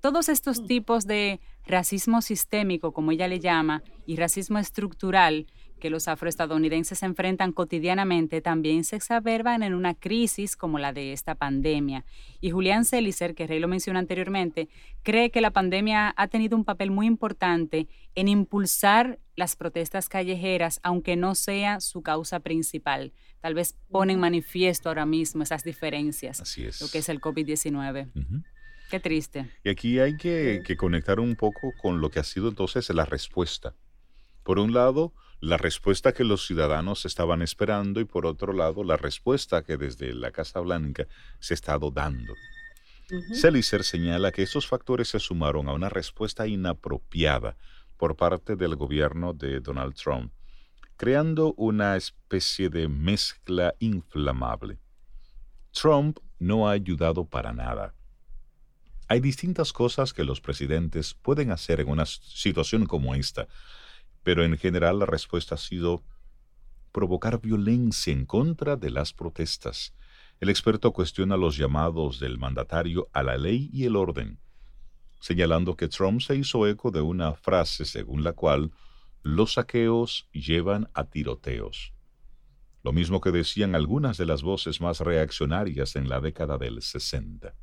Todos 0.00 0.28
estos 0.28 0.60
mm. 0.60 0.66
tipos 0.66 1.06
de 1.06 1.40
racismo 1.66 2.20
sistémico, 2.20 2.92
como 2.92 3.12
ella 3.12 3.28
le 3.28 3.40
llama, 3.40 3.82
y 4.04 4.16
racismo 4.16 4.58
estructural, 4.58 5.46
que 5.84 5.90
los 5.90 6.08
afroestadounidenses 6.08 7.02
enfrentan 7.02 7.52
cotidianamente 7.52 8.40
también 8.40 8.84
se 8.84 8.96
exacerban 8.96 9.62
en 9.62 9.74
una 9.74 9.92
crisis 9.92 10.56
como 10.56 10.78
la 10.78 10.94
de 10.94 11.12
esta 11.12 11.34
pandemia. 11.34 12.06
Y 12.40 12.52
Julián 12.52 12.86
Celicer, 12.86 13.34
que 13.34 13.46
Rey 13.46 13.60
lo 13.60 13.68
mencionó 13.68 13.98
anteriormente, 13.98 14.70
cree 15.02 15.30
que 15.30 15.42
la 15.42 15.50
pandemia 15.50 16.14
ha 16.16 16.28
tenido 16.28 16.56
un 16.56 16.64
papel 16.64 16.90
muy 16.90 17.06
importante 17.06 17.86
en 18.14 18.28
impulsar 18.28 19.18
las 19.36 19.56
protestas 19.56 20.08
callejeras, 20.08 20.80
aunque 20.82 21.16
no 21.16 21.34
sea 21.34 21.80
su 21.80 22.00
causa 22.00 22.40
principal. 22.40 23.12
Tal 23.42 23.52
vez 23.52 23.76
pone 23.90 24.14
en 24.14 24.20
manifiesto 24.20 24.88
ahora 24.88 25.04
mismo 25.04 25.42
esas 25.42 25.64
diferencias. 25.64 26.40
Así 26.40 26.64
es. 26.64 26.80
Lo 26.80 26.88
que 26.88 26.96
es 26.96 27.10
el 27.10 27.20
COVID-19. 27.20 28.08
Qué 28.88 29.00
triste. 29.00 29.50
Y 29.62 29.68
aquí 29.68 29.98
hay 29.98 30.16
que, 30.16 30.62
que 30.64 30.78
conectar 30.78 31.20
un 31.20 31.36
poco 31.36 31.74
con 31.82 32.00
lo 32.00 32.08
que 32.08 32.20
ha 32.20 32.24
sido 32.24 32.48
entonces 32.48 32.88
la 32.88 33.04
respuesta. 33.04 33.74
Por 34.44 34.58
un 34.58 34.72
lado, 34.72 35.12
la 35.44 35.58
respuesta 35.58 36.14
que 36.14 36.24
los 36.24 36.46
ciudadanos 36.46 37.04
estaban 37.04 37.42
esperando 37.42 38.00
y 38.00 38.06
por 38.06 38.24
otro 38.24 38.54
lado 38.54 38.82
la 38.82 38.96
respuesta 38.96 39.62
que 39.62 39.76
desde 39.76 40.14
la 40.14 40.30
Casa 40.30 40.60
Blanca 40.60 41.06
se 41.38 41.52
ha 41.52 41.56
estado 41.56 41.90
dando. 41.90 42.32
Uh 43.10 43.82
señala 43.82 44.32
que 44.32 44.42
esos 44.42 44.66
factores 44.66 45.08
se 45.08 45.20
sumaron 45.20 45.68
a 45.68 45.74
una 45.74 45.90
respuesta 45.90 46.46
inapropiada 46.46 47.58
por 47.98 48.16
parte 48.16 48.56
del 48.56 48.74
gobierno 48.76 49.34
de 49.34 49.60
Donald 49.60 49.94
Trump, 49.94 50.32
creando 50.96 51.52
una 51.58 51.96
especie 51.96 52.70
de 52.70 52.88
mezcla 52.88 53.74
inflamable. 53.80 54.78
Trump 55.72 56.20
no 56.38 56.68
ha 56.68 56.72
ayudado 56.72 57.26
para 57.26 57.52
nada. 57.52 57.94
Hay 59.08 59.20
distintas 59.20 59.74
cosas 59.74 60.14
que 60.14 60.24
los 60.24 60.40
presidentes 60.40 61.12
pueden 61.12 61.50
hacer 61.50 61.80
en 61.80 61.90
una 61.90 62.06
situación 62.06 62.86
como 62.86 63.14
esta, 63.14 63.46
pero 64.24 64.44
en 64.44 64.58
general 64.58 64.98
la 64.98 65.06
respuesta 65.06 65.54
ha 65.54 65.58
sido 65.58 66.02
provocar 66.90 67.40
violencia 67.40 68.12
en 68.12 68.24
contra 68.24 68.76
de 68.76 68.90
las 68.90 69.12
protestas. 69.12 69.94
El 70.40 70.48
experto 70.48 70.92
cuestiona 70.92 71.36
los 71.36 71.56
llamados 71.56 72.18
del 72.18 72.38
mandatario 72.38 73.08
a 73.12 73.22
la 73.22 73.36
ley 73.36 73.70
y 73.72 73.84
el 73.84 73.96
orden, 73.96 74.38
señalando 75.20 75.76
que 75.76 75.88
Trump 75.88 76.20
se 76.20 76.36
hizo 76.36 76.66
eco 76.66 76.90
de 76.90 77.00
una 77.00 77.34
frase 77.34 77.84
según 77.84 78.24
la 78.24 78.32
cual 78.32 78.72
los 79.22 79.54
saqueos 79.54 80.28
llevan 80.32 80.88
a 80.94 81.04
tiroteos. 81.04 81.92
Lo 82.82 82.92
mismo 82.92 83.20
que 83.20 83.30
decían 83.30 83.74
algunas 83.74 84.18
de 84.18 84.26
las 84.26 84.42
voces 84.42 84.80
más 84.80 85.00
reaccionarias 85.00 85.96
en 85.96 86.08
la 86.08 86.20
década 86.20 86.58
del 86.58 86.82
60. 86.82 87.54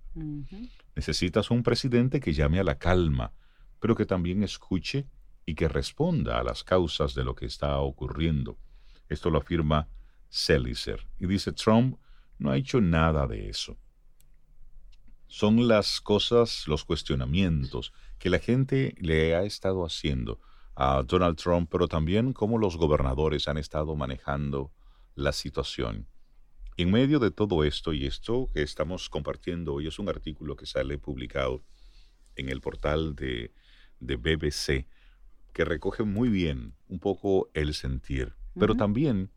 Necesitas 0.96 1.52
un 1.52 1.62
presidente 1.62 2.20
que 2.20 2.34
llame 2.34 2.60
a 2.60 2.64
la 2.64 2.80
calma, 2.80 3.32
pero 3.80 3.96
que 3.96 4.06
también 4.06 4.44
escuche 4.44 5.08
y 5.52 5.54
que 5.54 5.68
responda 5.68 6.40
a 6.40 6.46
las 6.46 6.64
causas 6.64 7.14
de 7.14 7.26
lo 7.26 7.36
que 7.36 7.46
está 7.46 7.78
ocurriendo. 7.80 8.58
Esto 9.10 9.30
lo 9.30 9.40
afirma 9.40 9.90
Selicer. 10.30 11.06
Y 11.20 11.28
dice, 11.28 11.52
Trump 11.52 12.00
no 12.40 12.52
ha 12.52 12.58
hecho 12.58 12.80
nada 12.80 13.28
de 13.28 13.50
eso. 13.50 13.78
Son 15.28 15.68
las 15.68 16.00
cosas, 16.00 16.70
los 16.70 16.86
cuestionamientos 16.86 17.92
que 18.18 18.30
la 18.30 18.40
gente 18.40 18.96
le 18.98 19.36
ha 19.36 19.44
estado 19.44 19.86
haciendo 19.86 20.40
a 20.74 21.04
Donald 21.04 21.36
Trump, 21.36 21.68
pero 21.70 21.90
también 21.90 22.32
cómo 22.32 22.58
los 22.58 22.78
gobernadores 22.78 23.50
han 23.50 23.58
estado 23.58 23.94
manejando 23.98 24.72
la 25.16 25.34
situación. 25.34 26.08
En 26.78 26.92
medio 26.92 27.20
de 27.20 27.32
todo 27.32 27.66
esto, 27.66 27.92
y 27.92 28.06
esto 28.06 28.50
que 28.54 28.62
estamos 28.62 29.10
compartiendo 29.10 29.74
hoy 29.74 29.88
es 29.88 30.00
un 30.00 30.08
artículo 30.08 30.56
que 30.56 30.66
sale 30.66 30.98
publicado 30.98 31.62
en 32.38 32.48
el 32.48 32.62
portal 32.62 33.16
de, 33.18 33.54
de 34.00 34.16
BBC, 34.16 34.88
que 35.54 35.66
recoge 35.66 36.04
muy 36.04 36.30
bien 36.30 36.74
un 36.88 37.00
poco 37.00 37.50
el 37.54 37.74
sentir, 37.74 38.34
pero 38.58 38.76
también 38.76 39.32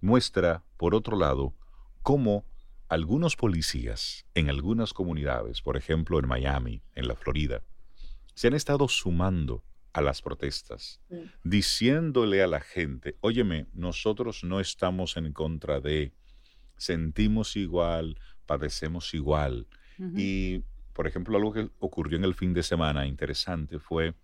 muestra, 0.00 0.64
por 0.76 0.94
otro 0.94 1.18
lado, 1.18 1.54
cómo 2.02 2.44
algunos 2.88 3.36
policías 3.36 4.26
en 4.34 4.50
algunas 4.50 4.92
comunidades, 4.92 5.62
por 5.62 5.76
ejemplo 5.76 6.18
en 6.18 6.28
Miami, 6.28 6.82
en 6.94 7.08
la 7.08 7.14
Florida, 7.14 7.62
se 8.34 8.48
han 8.48 8.54
estado 8.54 8.88
sumando 8.88 9.64
a 9.92 10.00
las 10.02 10.20
protestas, 10.22 11.00
diciéndole 11.44 12.42
a 12.42 12.48
la 12.48 12.60
gente, 12.60 13.16
óyeme, 13.20 13.66
nosotros 13.72 14.42
no 14.42 14.58
estamos 14.58 15.16
en 15.16 15.32
contra 15.32 15.80
de, 15.80 16.12
sentimos 16.76 17.56
igual, 17.56 18.18
padecemos 18.44 19.14
igual. 19.14 19.68
Y, 20.16 20.64
por 20.92 21.06
ejemplo, 21.06 21.36
algo 21.36 21.52
que 21.52 21.70
ocurrió 21.78 22.18
en 22.18 22.24
el 22.24 22.34
fin 22.34 22.52
de 22.52 22.64
semana 22.64 23.06
interesante 23.06 23.78
fue 23.78 24.14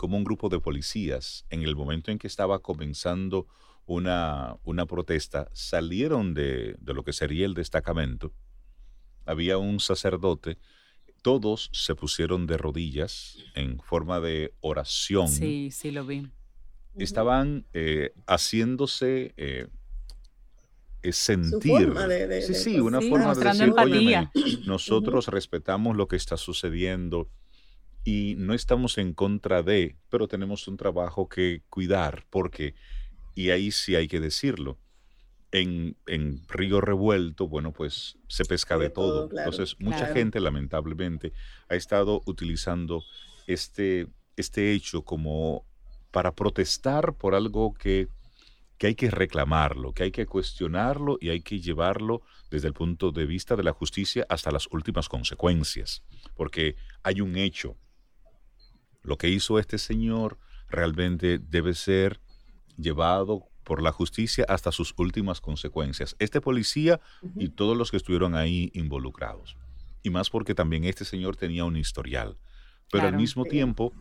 como 0.00 0.16
un 0.16 0.24
grupo 0.24 0.48
de 0.48 0.58
policías, 0.60 1.44
en 1.50 1.62
el 1.62 1.76
momento 1.76 2.10
en 2.10 2.18
que 2.18 2.26
estaba 2.26 2.60
comenzando 2.60 3.46
una, 3.84 4.56
una 4.64 4.86
protesta, 4.86 5.50
salieron 5.52 6.32
de, 6.32 6.74
de 6.80 6.94
lo 6.94 7.04
que 7.04 7.12
sería 7.12 7.44
el 7.44 7.52
destacamento. 7.52 8.32
Había 9.26 9.58
un 9.58 9.78
sacerdote 9.78 10.56
todos 11.20 11.68
se 11.74 11.94
pusieron 11.94 12.46
de 12.46 12.56
rodillas 12.56 13.36
en 13.54 13.78
forma 13.78 14.20
de 14.20 14.54
oración. 14.60 15.28
Sí, 15.28 15.70
sí, 15.70 15.90
lo 15.90 16.06
vi. 16.06 16.30
Estaban 16.96 17.66
eh, 17.74 18.14
haciéndose 18.26 19.34
eh, 19.36 19.66
sentir. 21.12 21.92
sí, 22.46 22.54
sí, 22.54 22.80
una 22.80 23.02
forma 23.02 23.34
de 23.34 23.44
decir, 23.44 23.62
empatía. 23.64 24.32
nosotros 24.64 25.28
respetamos 25.28 25.94
lo 25.94 26.08
que 26.08 26.16
está 26.16 26.38
sucediendo 26.38 27.28
y 28.04 28.34
no 28.38 28.54
estamos 28.54 28.98
en 28.98 29.12
contra 29.12 29.62
de, 29.62 29.96
pero 30.08 30.28
tenemos 30.28 30.66
un 30.68 30.76
trabajo 30.76 31.28
que 31.28 31.62
cuidar, 31.68 32.24
porque, 32.30 32.74
y 33.34 33.50
ahí 33.50 33.70
sí 33.70 33.94
hay 33.94 34.08
que 34.08 34.20
decirlo, 34.20 34.78
en, 35.52 35.96
en 36.06 36.42
Río 36.48 36.80
Revuelto, 36.80 37.48
bueno, 37.48 37.72
pues 37.72 38.16
se 38.28 38.44
pesca 38.44 38.78
de, 38.78 38.90
todo. 38.90 39.28
Entonces, 39.36 39.76
mucha 39.80 40.06
gente, 40.06 40.40
lamentablemente, 40.40 41.32
ha 41.68 41.74
estado 41.74 42.22
utilizando 42.24 43.02
este, 43.46 44.06
este 44.36 44.72
hecho 44.72 45.02
como 45.02 45.64
para 46.12 46.34
protestar 46.34 47.14
por 47.14 47.34
algo 47.34 47.74
que, 47.74 48.08
que 48.78 48.88
hay 48.88 48.94
que 48.94 49.10
reclamarlo, 49.10 49.92
que 49.92 50.04
hay 50.04 50.12
que 50.12 50.26
cuestionarlo 50.26 51.18
y 51.20 51.30
hay 51.30 51.42
que 51.42 51.60
llevarlo 51.60 52.22
desde 52.50 52.68
el 52.68 52.74
punto 52.74 53.12
de 53.12 53.26
vista 53.26 53.56
de 53.56 53.62
la 53.62 53.72
justicia 53.72 54.26
hasta 54.28 54.50
las 54.50 54.68
últimas 54.70 55.08
consecuencias, 55.08 56.02
porque 56.34 56.76
hay 57.02 57.20
un 57.20 57.36
hecho 57.36 57.76
lo 59.02 59.18
que 59.18 59.28
hizo 59.28 59.58
este 59.58 59.78
señor 59.78 60.38
realmente 60.68 61.38
debe 61.38 61.74
ser 61.74 62.20
llevado 62.76 63.46
por 63.64 63.82
la 63.82 63.92
justicia 63.92 64.44
hasta 64.48 64.72
sus 64.72 64.94
últimas 64.96 65.40
consecuencias. 65.40 66.16
Este 66.18 66.40
policía 66.40 67.00
y 67.36 67.50
todos 67.50 67.76
los 67.76 67.90
que 67.90 67.96
estuvieron 67.96 68.34
ahí 68.34 68.70
involucrados. 68.74 69.56
Y 70.02 70.10
más 70.10 70.30
porque 70.30 70.54
también 70.54 70.84
este 70.84 71.04
señor 71.04 71.36
tenía 71.36 71.64
un 71.64 71.76
historial. 71.76 72.36
Pero 72.90 73.06
al 73.06 73.16
mismo 73.16 73.44
tiempo, 73.44 73.92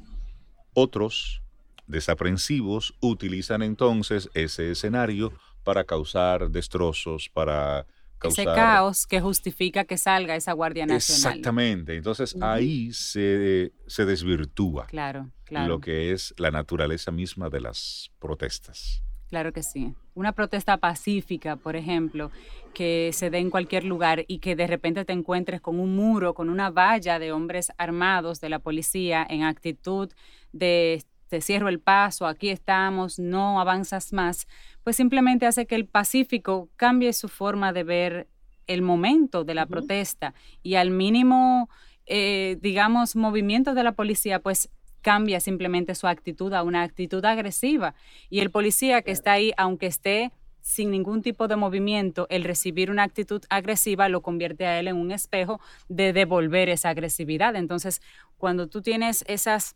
otros 0.74 1.42
desaprensivos 1.88 2.96
utilizan 3.00 3.62
entonces 3.62 4.30
ese 4.34 4.72
escenario 4.72 5.34
para 5.64 5.84
causar 5.84 6.50
destrozos, 6.50 7.30
para 7.30 7.86
causar... 8.20 8.48
Ese 8.48 8.56
caos 8.56 9.08
que 9.08 9.22
justifica 9.22 9.86
que 9.86 9.98
salga 9.98 10.36
esa 10.36 10.54
Guardia 10.54 10.86
Nacional. 10.86 11.38
Exactamente. 11.38 11.96
Entonces 11.96 12.36
ahí 12.42 12.94
se, 12.94 13.72
se 13.88 14.06
desvirtúa 14.06 14.86
claro, 14.88 15.32
lo 15.50 15.80
que 15.80 16.12
es 16.12 16.34
la 16.38 16.52
naturaleza 16.52 17.12
misma 17.12 17.50
de 17.50 17.62
las 17.62 18.12
protestas. 18.20 19.02
Claro 19.30 19.54
que 19.54 19.62
sí. 19.62 19.94
Una 20.16 20.32
protesta 20.32 20.78
pacífica, 20.78 21.56
por 21.56 21.76
ejemplo, 21.76 22.32
que 22.74 23.12
se 23.14 23.30
dé 23.30 23.38
en 23.38 23.52
cualquier 23.52 23.84
lugar 23.84 24.26
y 24.28 24.40
que 24.40 24.56
de 24.56 24.66
repente 24.66 25.06
te 25.06 25.14
encuentres 25.14 25.62
con 25.62 25.80
un 25.80 25.96
muro, 25.96 26.34
con 26.34 26.50
una 26.50 26.72
valla 26.72 27.20
de 27.20 27.32
hombres 27.32 27.72
armados 27.78 28.42
de 28.42 28.50
la 28.50 28.60
policía 28.60 29.26
en 29.30 29.44
actitud 29.44 30.10
de 30.52 31.04
te 31.30 31.42
cierro 31.42 31.70
el 31.70 31.80
paso, 31.80 32.26
aquí 32.26 32.50
estamos, 32.50 33.20
no 33.20 33.62
avanzas 33.62 34.14
más, 34.14 34.48
pues 34.90 34.98
simplemente 34.98 35.46
hace 35.46 35.68
que 35.68 35.76
el 35.76 35.86
Pacífico 35.86 36.68
cambie 36.76 37.14
su 37.14 37.30
forma 37.30 37.74
de 37.74 37.84
ver 37.84 38.28
el 38.66 38.82
momento 38.82 39.44
de 39.44 39.54
la 39.54 39.68
protesta 39.68 40.34
y 40.64 40.74
al 40.74 40.90
mínimo, 40.90 41.70
eh, 42.08 42.58
digamos, 42.60 43.16
movimiento 43.16 43.76
de 43.76 43.84
la 43.84 43.92
policía, 43.92 44.40
pues 44.40 44.72
cambia 45.02 45.40
simplemente 45.42 45.94
su 45.94 46.08
actitud 46.08 46.52
a 46.54 46.64
una 46.64 46.82
actitud 46.82 47.24
agresiva. 47.24 47.94
Y 48.32 48.40
el 48.40 48.50
policía 48.50 49.04
que 49.04 49.12
está 49.12 49.34
ahí, 49.34 49.54
aunque 49.58 49.86
esté 49.86 50.32
sin 50.62 50.90
ningún 50.90 51.22
tipo 51.22 51.48
de 51.48 51.56
movimiento, 51.56 52.26
el 52.32 52.44
recibir 52.44 52.90
una 52.90 53.04
actitud 53.04 53.44
agresiva 53.52 54.10
lo 54.10 54.24
convierte 54.24 54.66
a 54.66 54.80
él 54.80 54.88
en 54.88 54.96
un 54.96 55.12
espejo 55.12 55.62
de 55.88 56.14
devolver 56.14 56.68
esa 56.68 56.90
agresividad. 56.90 57.56
Entonces, 57.56 58.02
cuando 58.40 58.66
tú 58.66 58.82
tienes 58.82 59.24
esas 59.28 59.76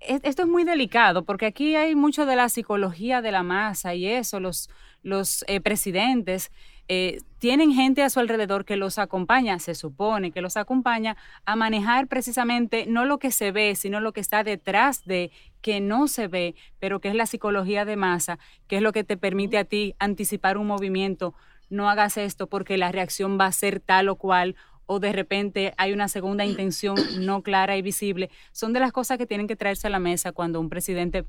esto 0.00 0.42
es 0.42 0.48
muy 0.48 0.64
delicado 0.64 1.24
porque 1.24 1.46
aquí 1.46 1.76
hay 1.76 1.94
mucho 1.94 2.26
de 2.26 2.36
la 2.36 2.48
psicología 2.48 3.22
de 3.22 3.32
la 3.32 3.42
masa 3.42 3.94
y 3.94 4.06
eso, 4.06 4.40
los, 4.40 4.70
los 5.02 5.44
eh, 5.48 5.60
presidentes 5.60 6.50
eh, 6.86 7.20
tienen 7.38 7.72
gente 7.72 8.02
a 8.02 8.10
su 8.10 8.20
alrededor 8.20 8.66
que 8.66 8.76
los 8.76 8.98
acompaña, 8.98 9.58
se 9.58 9.74
supone 9.74 10.32
que 10.32 10.42
los 10.42 10.58
acompaña 10.58 11.16
a 11.46 11.56
manejar 11.56 12.08
precisamente 12.08 12.84
no 12.86 13.06
lo 13.06 13.18
que 13.18 13.30
se 13.30 13.52
ve, 13.52 13.74
sino 13.74 14.00
lo 14.00 14.12
que 14.12 14.20
está 14.20 14.44
detrás 14.44 15.04
de 15.04 15.30
que 15.62 15.80
no 15.80 16.08
se 16.08 16.28
ve, 16.28 16.54
pero 16.78 17.00
que 17.00 17.08
es 17.08 17.14
la 17.14 17.26
psicología 17.26 17.86
de 17.86 17.96
masa, 17.96 18.38
que 18.66 18.76
es 18.76 18.82
lo 18.82 18.92
que 18.92 19.04
te 19.04 19.16
permite 19.16 19.56
a 19.56 19.64
ti 19.64 19.94
anticipar 19.98 20.58
un 20.58 20.66
movimiento. 20.66 21.34
No 21.70 21.88
hagas 21.88 22.18
esto 22.18 22.48
porque 22.48 22.76
la 22.76 22.92
reacción 22.92 23.38
va 23.40 23.46
a 23.46 23.52
ser 23.52 23.80
tal 23.80 24.10
o 24.10 24.16
cual 24.16 24.54
o 24.86 25.00
de 25.00 25.12
repente 25.12 25.74
hay 25.76 25.92
una 25.92 26.08
segunda 26.08 26.44
intención 26.44 26.96
no 27.20 27.42
clara 27.42 27.76
y 27.76 27.82
visible, 27.82 28.30
son 28.52 28.72
de 28.72 28.80
las 28.80 28.92
cosas 28.92 29.18
que 29.18 29.26
tienen 29.26 29.46
que 29.46 29.56
traerse 29.56 29.86
a 29.86 29.90
la 29.90 29.98
mesa 29.98 30.32
cuando 30.32 30.60
un 30.60 30.68
presidente 30.68 31.24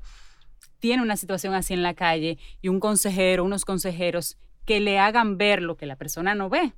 tiene 0.78 1.02
una 1.02 1.16
situación 1.16 1.54
así 1.54 1.74
en 1.74 1.82
la 1.82 1.94
calle 1.94 2.38
y 2.60 2.68
un 2.68 2.80
consejero, 2.80 3.44
unos 3.44 3.64
consejeros 3.64 4.36
que 4.64 4.80
le 4.80 4.98
hagan 4.98 5.38
ver 5.38 5.62
lo 5.62 5.76
que 5.76 5.86
la 5.86 5.96
persona 5.96 6.34
no 6.34 6.48
ve, 6.48 6.72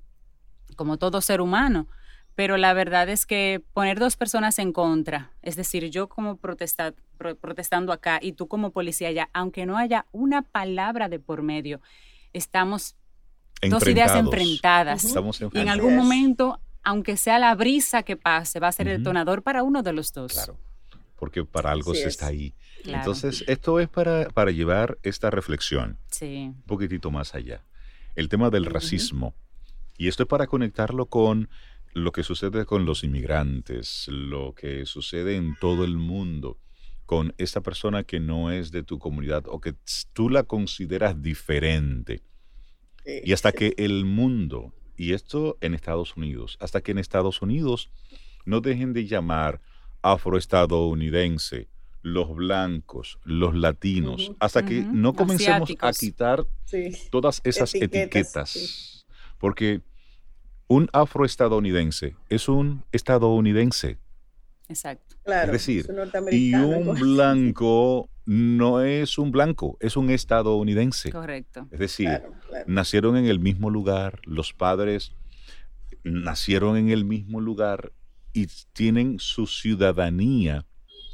como 0.77 0.99
todo 0.99 1.21
ser 1.21 1.41
humano. 1.41 1.89
Pero 2.35 2.57
la 2.57 2.73
verdad 2.73 3.09
es 3.09 3.27
que 3.27 3.61
poner 3.73 3.99
dos 3.99 4.17
personas 4.17 4.61
en 4.61 4.73
contra, 4.73 5.33
es 5.43 5.57
decir, 5.57 5.91
yo 5.91 6.09
como 6.09 6.37
protestando 6.37 7.93
acá 7.93 8.21
y 8.23 8.33
tú 8.33 8.47
como 8.47 8.71
policía 8.71 9.09
allá, 9.09 9.29
aunque 9.33 9.67
no 9.67 9.77
haya 9.77 10.07
una 10.13 10.43
palabra 10.43 11.09
de 11.09 11.19
por 11.19 11.43
medio, 11.43 11.81
estamos 12.33 12.95
dos 13.69 13.85
ideas 13.89 14.15
enfrentadas. 14.15 15.05
y 15.53 15.59
en 15.59 15.69
algún 15.69 15.97
momento 15.97 16.61
aunque 16.89 17.19
sea 17.19 17.39
la 17.39 17.55
brisa 17.55 18.03
que 18.03 18.17
pase, 18.17 18.61
va 18.61 18.69
a 18.69 18.73
ser 18.73 18.89
el 18.89 18.99
detonador 18.99 19.43
para 19.43 19.63
uno 19.63 19.83
de 19.83 19.93
los 19.93 20.11
dos. 20.15 20.33
Claro, 20.33 20.57
porque 21.17 21.45
para 21.45 21.71
algo 21.71 21.93
se 21.93 22.09
está 22.09 22.29
ahí. 22.29 22.55
Entonces, 22.83 23.45
esto 23.47 23.79
es 23.79 23.91
para, 23.91 24.31
para 24.31 24.53
llevar 24.53 24.97
esta 25.03 25.29
reflexión 25.29 25.99
un 26.23 26.63
poquitito 26.67 27.11
más 27.11 27.35
allá. 27.35 27.63
El 28.17 28.31
tema 28.31 28.49
del 28.49 28.65
racismo. 28.65 29.35
Y 29.99 30.09
esto 30.09 30.23
es 30.23 30.29
para 30.31 30.47
conectarlo 30.47 31.05
con 31.07 31.51
lo 31.93 32.11
que 32.11 32.23
sucede 32.23 32.65
con 32.65 32.87
los 32.87 33.05
inmigrantes, 33.05 34.07
lo 34.09 34.55
que 34.55 34.87
sucede 34.87 35.37
en 35.37 35.57
todo 35.61 35.85
el 35.85 35.99
mundo 35.99 36.57
con 37.05 37.35
esta 37.37 37.61
persona 37.61 38.05
que 38.05 38.19
no 38.19 38.51
es 38.51 38.71
de 38.71 38.83
tu 38.83 38.99
comunidad 38.99 39.45
o 39.47 39.61
que 39.61 39.75
tú 40.15 40.31
la 40.31 40.45
consideras 40.45 41.21
diferente. 41.21 42.23
Y 43.05 43.35
hasta 43.35 43.53
que 43.53 43.75
el 43.77 44.07
mundo 44.07 44.73
y 44.99 45.15
esto 45.15 45.57
en 45.61 45.75
Estados 45.75 46.17
Unidos, 46.17 46.59
hasta 46.61 46.83
que 46.83 46.91
en 46.91 46.99
Estados 46.99 47.41
Unidos 47.41 47.89
no 48.45 48.61
dejen 48.61 48.93
de 48.93 49.07
llamar 49.07 49.63
afroestadounidense, 50.03 51.69
los 52.03 52.35
blancos, 52.35 53.19
los 53.25 53.55
latinos, 53.55 54.33
hasta 54.41 54.65
que 54.65 54.83
no 54.83 55.15
comencemos 55.15 55.71
a 55.81 55.93
quitar 55.93 56.47
todas 57.11 57.41
esas 57.45 57.75
etiquetas. 57.75 59.07
Porque 59.39 59.83
un 60.67 60.89
afroestadounidense 60.93 62.17
es 62.29 62.49
un 62.49 62.85
estadounidense. 62.91 63.99
Exacto. 64.69 65.17
es 65.25 65.53
decir, 65.53 65.87
y 66.31 66.55
un 66.55 66.95
blanco 66.95 68.11
no 68.29 68.83
es 68.83 69.17
un 69.17 69.31
blanco, 69.31 69.79
es 69.81 69.97
un 69.97 70.11
estadounidense. 70.11 71.11
Correcto. 71.11 71.67
Es 71.71 71.79
decir, 71.79 72.21
nacieron 72.67 73.17
en 73.17 73.25
el 73.25 73.41
mismo 73.41 73.71
lugar, 73.71 74.21
los 74.25 74.53
padres 74.53 75.15
nacieron 76.05 76.77
en 76.77 76.91
el 76.91 77.07
mismo 77.07 77.41
lugar 77.41 77.95
y 78.35 78.49
tienen 78.75 79.19
su 79.19 79.47
ciudadanía, 79.47 80.67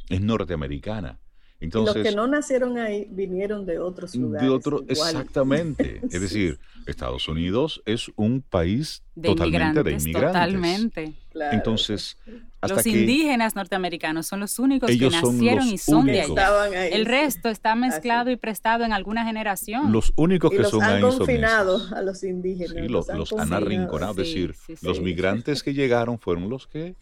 es 0.09 0.23
norteamericana. 0.23 1.21
Entonces, 1.61 1.97
los 1.97 2.05
que 2.05 2.15
no 2.15 2.27
nacieron 2.27 2.79
ahí 2.79 3.07
vinieron 3.11 3.65
de 3.65 3.79
otros 3.79 4.15
lugares. 4.15 4.49
De 4.49 4.55
otro, 4.55 4.85
exactamente. 4.89 6.01
Es 6.11 6.21
decir, 6.21 6.59
Estados 6.87 7.29
Unidos 7.29 7.83
es 7.87 8.11
un 8.17 8.43
país 8.43 9.03
totalmente 9.21 9.83
de 9.83 9.93
inmigrantes. 9.93 10.33
Totalmente. 10.33 11.15
Entonces, 11.53 12.19
hasta 12.61 12.77
los 12.77 12.87
indígenas 12.87 13.57
norteamericanos 13.57 14.27
son 14.27 14.41
los 14.41 14.59
únicos 14.59 14.91
que 14.91 15.11
nacieron 15.11 15.67
y 15.67 15.79
son 15.79 16.07
de 16.07 16.23
allá. 16.23 16.89
El 16.89 17.07
resto 17.07 17.49
está 17.49 17.75
mezclado 17.75 18.31
y 18.31 18.37
prestado 18.37 18.85
en 18.85 18.93
alguna 18.93 19.25
generación. 19.25 19.93
Los 19.93 20.13
únicos 20.17 20.51
que 20.51 20.65
son 20.65 20.83
ahí 20.83 21.01
son 21.01 21.19
confinado 21.19 21.81
a 21.95 22.03
los 22.03 22.23
indígenas. 22.23 22.75
Sí, 22.75 22.89
los, 22.89 23.33
han, 23.33 23.53
arrinconado. 23.53 24.13
es 24.13 24.17
decir, 24.29 24.55
los 24.83 25.01
migrantes 25.01 25.63
que 25.63 25.75
llegaron 25.75 26.19
fueron 26.19 26.49
los 26.49 26.67
que 26.67 26.97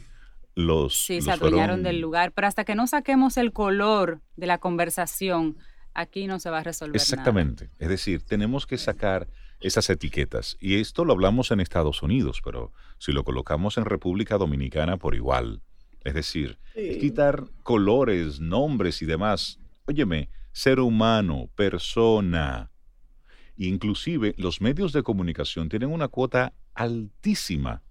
los... 0.55 0.95
Sí, 1.07 1.21
se 1.21 1.31
adueñaron 1.31 1.83
del 1.83 2.01
lugar, 2.01 2.33
pero 2.33 2.47
hasta 2.47 2.65
que 2.65 2.75
no 2.75 2.87
saquemos 2.87 3.37
el 3.37 3.53
color 3.53 4.21
de 4.37 4.47
la 4.47 4.59
conversación, 4.59 5.57
aquí 5.95 6.27
no 6.27 6.39
se 6.39 6.51
va 6.51 6.59
a 6.59 6.63
resolver 6.63 6.97
Exactamente. 6.97 7.71
Es 7.79 7.89
decir, 7.89 8.23
tenemos 8.23 8.67
que 8.67 8.79
sacar 8.79 9.29
esas 9.61 9.89
etiquetas. 9.91 10.57
Y 10.61 10.81
esto 10.81 11.05
lo 11.05 11.13
hablamos 11.13 11.51
en 11.51 11.61
Estados 11.61 12.03
Unidos, 12.03 12.41
pero 12.45 12.73
si 12.99 13.13
lo 13.13 13.25
colocamos 13.25 13.79
en 13.79 13.85
República 13.85 14.37
Dominicana 14.37 14.97
por 14.97 15.15
igual. 15.15 15.63
Es 16.05 16.15
decir, 16.15 16.59
quitar 16.75 17.45
colores, 17.63 18.41
nombres 18.41 19.03
y 19.03 19.07
demás. 19.07 19.61
Óyeme, 19.87 20.31
ser 20.53 20.81
humano, 20.81 21.49
persona. 21.55 22.71
Inclusive 23.57 24.35
los 24.37 24.61
medios 24.61 24.93
de 24.93 25.03
comunicación 25.03 25.69
tienen 25.69 25.91
una 25.91 26.09
cuota 26.09 26.55
altísima 26.75 27.83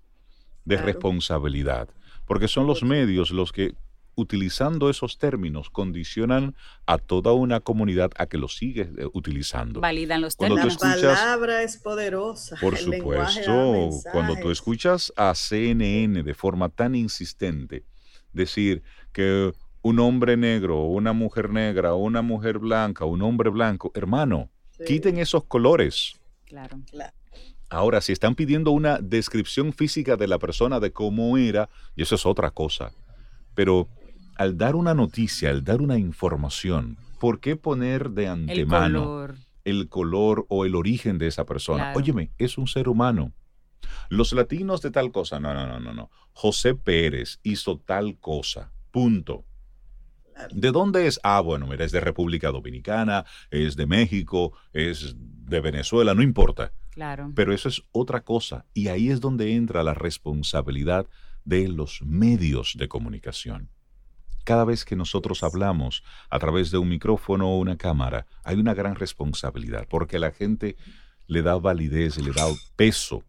de 0.66 0.78
responsabilidad 0.78 1.90
porque 2.32 2.48
son 2.48 2.66
los 2.66 2.82
medios 2.82 3.32
los 3.32 3.52
que 3.52 3.76
utilizando 4.16 4.90
esos 4.90 5.18
términos 5.18 5.70
condicionan 5.70 6.56
a 6.86 6.98
toda 6.98 7.34
una 7.34 7.60
comunidad 7.60 8.10
a 8.16 8.26
que 8.26 8.38
los 8.38 8.56
sigue 8.56 8.84
eh, 8.84 9.06
utilizando. 9.12 9.82
Validan 9.82 10.22
los 10.22 10.38
términos. 10.38 10.82
la 10.82 10.98
palabra 10.98 11.62
es 11.62 11.76
poderosa. 11.76 12.56
Por 12.62 12.78
supuesto, 12.78 13.90
cuando 14.14 14.38
tú 14.38 14.50
escuchas 14.50 15.12
a 15.18 15.36
CNN 15.36 16.24
de 16.24 16.34
forma 16.34 16.70
tan 16.70 16.96
insistente 16.96 17.84
decir 18.32 18.82
que 19.12 19.52
un 19.82 20.00
hombre 20.00 20.38
negro, 20.38 20.86
una 20.86 21.12
mujer 21.12 21.50
negra, 21.50 21.96
una 21.96 22.22
mujer 22.22 22.60
blanca, 22.60 23.04
un 23.04 23.24
hombre 23.24 23.50
blanco, 23.50 23.92
hermano, 23.94 24.50
quiten 24.88 25.18
esos 25.18 25.44
colores. 25.44 26.18
Claro. 26.46 26.80
claro. 26.90 27.12
Ahora, 27.72 28.02
si 28.02 28.12
están 28.12 28.36
pidiendo 28.36 28.72
una 28.72 28.98
descripción 28.98 29.72
física 29.72 30.18
de 30.18 30.28
la 30.28 30.40
persona, 30.40 30.82
de 30.82 30.92
cómo 30.92 31.38
era, 31.38 31.70
y 31.96 32.02
eso 32.02 32.16
es 32.16 32.26
otra 32.26 32.52
cosa. 32.52 32.92
Pero 33.56 33.88
al 34.36 34.58
dar 34.58 34.76
una 34.76 34.94
noticia, 34.94 35.52
al 35.52 35.64
dar 35.64 35.82
una 35.82 35.98
información, 35.98 36.98
¿por 37.18 37.40
qué 37.40 37.56
poner 37.56 38.10
de 38.10 38.28
antemano 38.28 39.30
el 39.64 39.88
color, 39.88 40.46
o 40.50 40.66
el 40.66 40.76
origen 40.76 41.18
de 41.18 41.28
esa 41.28 41.46
persona? 41.46 41.94
Óyeme, 41.96 42.32
es 42.38 42.58
un 42.58 42.68
ser 42.68 42.90
humano. 42.90 43.32
Los 44.10 44.34
latinos 44.34 44.82
de 44.82 44.92
tal 44.92 45.14
cosa, 45.14 45.40
no, 45.40 45.54
no, 45.54 45.66
no, 45.66 45.80
no, 45.80 45.94
no. 45.94 46.12
José 46.34 46.76
Pérez 46.76 47.40
hizo 47.42 47.78
tal 47.80 48.20
cosa, 48.20 48.74
punto. 48.92 49.46
¿De 50.54 50.72
dónde 50.72 51.08
es? 51.08 51.22
Ah, 51.24 51.40
bueno, 51.40 51.68
mira, 51.68 51.86
es 51.86 51.94
de 51.94 52.02
República 52.02 52.52
Dominicana, 52.52 53.24
es 53.50 53.78
de 53.78 53.86
México, 53.86 54.52
es 54.74 55.16
de 55.18 55.62
Venezuela, 55.62 56.14
no 56.14 56.22
importa 56.22 56.74
Claro. 56.92 57.32
Pero 57.36 57.54
eso 57.54 57.70
es 57.70 57.84
otra 57.92 58.22
cosa. 58.22 58.66
Y 58.74 58.90
ahí 58.90 59.10
es 59.10 59.22
donde 59.22 59.56
entra 59.56 59.84
la 59.84 59.94
responsabilidad 59.94 61.08
de 61.46 61.68
los 61.68 62.02
medios 62.04 62.76
de 62.78 62.88
comunicación. 62.88 63.70
Cada 64.44 64.66
vez 64.66 64.86
que 64.86 64.96
nosotros 64.96 65.44
hablamos 65.44 66.04
a 66.30 66.40
través 66.40 66.72
de 66.72 66.78
un 66.78 66.90
micrófono 66.90 67.50
o 67.50 67.60
una 67.60 67.78
cámara, 67.78 68.26
hay 68.44 68.58
una 68.58 68.74
gran 68.74 68.96
responsabilidad 68.96 69.88
porque 69.90 70.20
la 70.20 70.32
gente 70.32 70.76
le 71.28 71.42
da 71.42 71.56
validez, 71.58 72.18
le 72.18 72.32
da 72.32 72.46
peso 72.76 73.24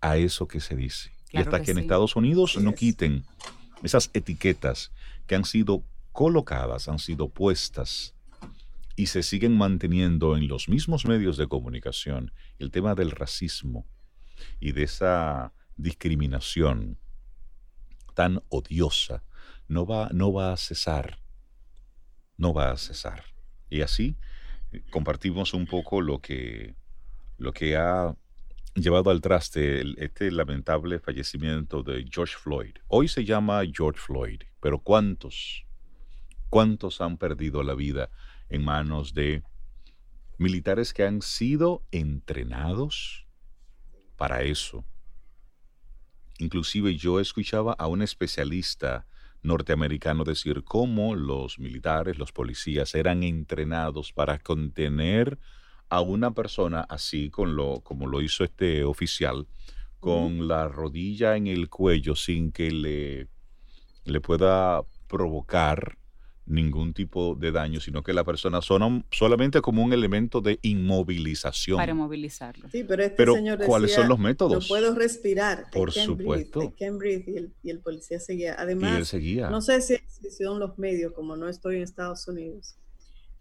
a 0.00 0.16
eso 0.16 0.48
que 0.48 0.60
se 0.60 0.74
dice. 0.74 1.12
y 1.30 1.38
hasta 1.38 1.62
que, 1.62 1.72
en 1.72 1.78
Estados 1.78 2.16
Unidos 2.16 2.56
no 2.56 2.74
quiten 2.74 3.24
esas 3.82 4.10
etiquetas 4.14 4.92
que 5.26 5.34
han 5.34 5.44
sido 5.44 5.82
colocadas, 6.12 6.88
han 6.88 6.98
sido 6.98 7.28
puestas 7.28 8.14
y 8.96 9.06
se 9.06 9.22
siguen 9.22 9.56
manteniendo 9.56 10.36
en 10.36 10.48
los 10.48 10.68
mismos 10.68 11.06
medios 11.06 11.36
de 11.36 11.48
comunicación 11.48 12.32
el 12.58 12.70
tema 12.70 12.94
del 12.94 13.10
racismo 13.10 13.86
y 14.60 14.72
de 14.72 14.84
esa 14.84 15.52
discriminación 15.76 16.98
tan 18.14 18.40
odiosa 18.48 19.24
no 19.68 19.86
va, 19.86 20.08
no 20.12 20.32
va 20.32 20.52
a 20.52 20.56
cesar, 20.56 21.18
no 22.36 22.52
va 22.54 22.70
a 22.70 22.76
cesar. 22.76 23.24
Y 23.70 23.80
así 23.80 24.16
eh, 24.72 24.82
compartimos 24.90 25.54
un 25.54 25.66
poco 25.66 26.00
lo 26.00 26.20
que, 26.20 26.76
lo 27.38 27.52
que 27.52 27.76
ha 27.76 28.14
llevado 28.74 29.10
al 29.10 29.20
traste 29.20 29.82
este 30.02 30.30
lamentable 30.30 30.98
fallecimiento 30.98 31.82
de 31.82 32.04
George 32.10 32.34
Floyd. 32.36 32.74
Hoy 32.88 33.08
se 33.08 33.24
llama 33.24 33.62
George 33.72 34.00
Floyd, 34.00 34.42
pero 34.60 34.80
¿cuántos, 34.80 35.64
cuántos 36.50 37.00
han 37.00 37.16
perdido 37.16 37.62
la 37.62 37.74
vida 37.74 38.10
en 38.48 38.64
manos 38.64 39.14
de 39.14 39.42
militares 40.38 40.92
que 40.92 41.04
han 41.04 41.22
sido 41.22 41.82
entrenados 41.90 43.26
para 44.16 44.42
eso? 44.42 44.84
Inclusive 46.38 46.96
yo 46.96 47.20
escuchaba 47.20 47.74
a 47.78 47.86
un 47.86 48.02
especialista 48.02 49.06
norteamericano 49.42 50.24
decir 50.24 50.64
cómo 50.64 51.14
los 51.14 51.58
militares, 51.58 52.18
los 52.18 52.32
policías 52.32 52.94
eran 52.94 53.22
entrenados 53.22 54.12
para 54.12 54.38
contener 54.38 55.38
a 55.90 56.00
una 56.00 56.32
persona 56.32 56.80
así 56.88 57.30
con 57.30 57.54
lo, 57.54 57.80
como 57.80 58.06
lo 58.06 58.20
hizo 58.20 58.42
este 58.42 58.84
oficial, 58.84 59.46
con 60.00 60.48
la 60.48 60.66
rodilla 60.68 61.36
en 61.36 61.46
el 61.46 61.68
cuello 61.68 62.16
sin 62.16 62.52
que 62.52 62.70
le, 62.70 63.28
le 64.04 64.20
pueda 64.20 64.82
provocar 65.08 65.98
ningún 66.46 66.92
tipo 66.92 67.34
de 67.34 67.52
daño, 67.52 67.80
sino 67.80 68.02
que 68.02 68.12
la 68.12 68.24
persona 68.24 68.60
son 68.60 69.04
solamente 69.10 69.60
como 69.62 69.82
un 69.82 69.92
elemento 69.92 70.40
de 70.40 70.58
inmovilización. 70.62 71.78
Para 71.78 71.92
inmovilizarlo. 71.92 72.68
Sí, 72.70 72.84
pero 72.84 73.02
este 73.02 73.24
señor 73.24 73.58
decía, 73.58 73.66
¿cuáles 73.66 73.94
son 73.94 74.08
los 74.08 74.18
métodos? 74.18 74.64
No 74.64 74.68
puedo 74.68 74.94
respirar. 74.94 75.66
Por 75.72 75.92
supuesto. 75.92 76.74
y, 76.78 77.70
el, 77.70 77.80
policía 77.80 78.20
seguía. 78.20 78.56
Además, 78.58 79.08
seguía. 79.08 79.48
no 79.48 79.60
sé 79.62 79.80
si, 79.80 79.96
si 80.08 80.44
son 80.44 80.58
los 80.58 80.78
medios, 80.78 81.12
como 81.12 81.36
no 81.36 81.48
estoy 81.48 81.76
en 81.76 81.82
Estados 81.82 82.28
Unidos, 82.28 82.76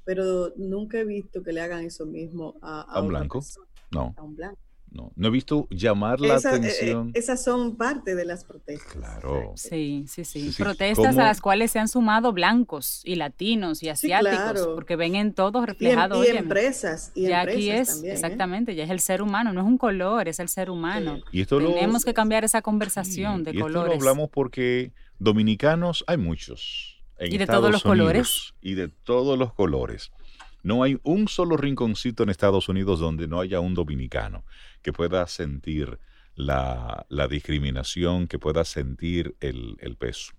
pero 0.06 0.54
nunca 0.56 1.00
he 1.00 1.06
visto 1.06 1.44
que 1.44 1.54
le 1.54 1.62
hagan 1.62 1.84
eso 1.84 2.06
mismo 2.06 2.56
a, 2.62 2.82
a, 2.82 3.02
un 3.02 3.10
blanco. 3.10 3.44
No. 3.92 4.14
A 4.18 4.24
un 4.24 4.36
blanco. 4.36 4.63
No, 4.94 5.12
no 5.16 5.28
he 5.28 5.32
visto 5.32 5.68
llamar 5.72 6.22
la 6.22 6.36
eh, 6.36 6.40
eh, 6.44 6.48
atención. 6.48 7.12
esas 7.16 7.44
son 7.44 7.78
parte 7.78 8.14
de 8.14 8.26
las 8.26 8.46
protestas. 8.46 8.94
Claro. 8.94 9.54
Sí, 9.56 10.06
sí, 10.08 10.24
sí. 10.24 10.54
protestas 10.56 11.18
a 11.18 11.24
las 11.24 11.42
cuales 11.42 11.72
se 11.72 11.80
han 11.80 11.88
sumado 11.88 12.32
blancos 12.32 13.02
y 13.04 13.16
latinos 13.16 13.82
y 13.82 13.90
asiáticos, 13.90 14.68
porque 14.76 14.96
ven 14.96 15.16
en 15.16 15.34
todos 15.34 15.66
reflejado. 15.66 16.24
Y, 16.24 16.28
empresas. 16.28 17.12
Y 17.16 17.24
ya 17.24 17.42
aquí 17.42 17.72
es, 17.72 18.04
¿eh? 18.04 18.12
exactamente, 18.12 18.76
ya 18.76 18.84
es 18.84 18.92
el 18.92 19.00
ser 19.00 19.24
humano, 19.24 19.52
no 19.52 19.62
es 19.62 19.68
un 19.68 19.80
color, 19.80 20.28
es 20.28 20.40
el 20.40 20.48
ser 20.48 20.70
humano. 20.70 21.20
Y 21.32 21.46
Tenemos 21.46 22.06
que 22.06 22.14
cambiar 22.14 22.44
esa 22.44 22.62
conversación 22.62 23.44
de 23.44 23.54
colores. 23.54 23.76
Esto 23.76 23.88
lo 23.88 23.94
hablamos 23.94 24.30
porque 24.30 24.92
dominicanos 25.18 26.04
hay 26.06 26.18
muchos 26.18 26.94
y 27.20 27.38
de 27.38 27.48
todos 27.48 27.72
los 27.72 27.84
colores. 27.84 28.54
Y 28.62 28.76
de 28.76 28.88
todos 28.90 29.38
los 29.38 29.54
colores. 29.54 30.12
No 30.64 30.82
hay 30.82 30.98
un 31.04 31.28
solo 31.28 31.58
rinconcito 31.58 32.24
en 32.24 32.30
Estados 32.30 32.70
Unidos 32.70 33.00
donde 33.00 33.28
no 33.28 33.42
haya 33.42 33.60
un 33.60 33.74
dominicano 33.74 34.46
que 34.82 34.94
pueda 34.94 35.28
sentir 35.28 36.00
la, 36.36 37.06
discriminación, 37.30 38.28
que 38.28 38.40
pueda 38.40 38.64
sentir 38.66 39.36
el, 39.40 39.96
peso. 40.00 40.32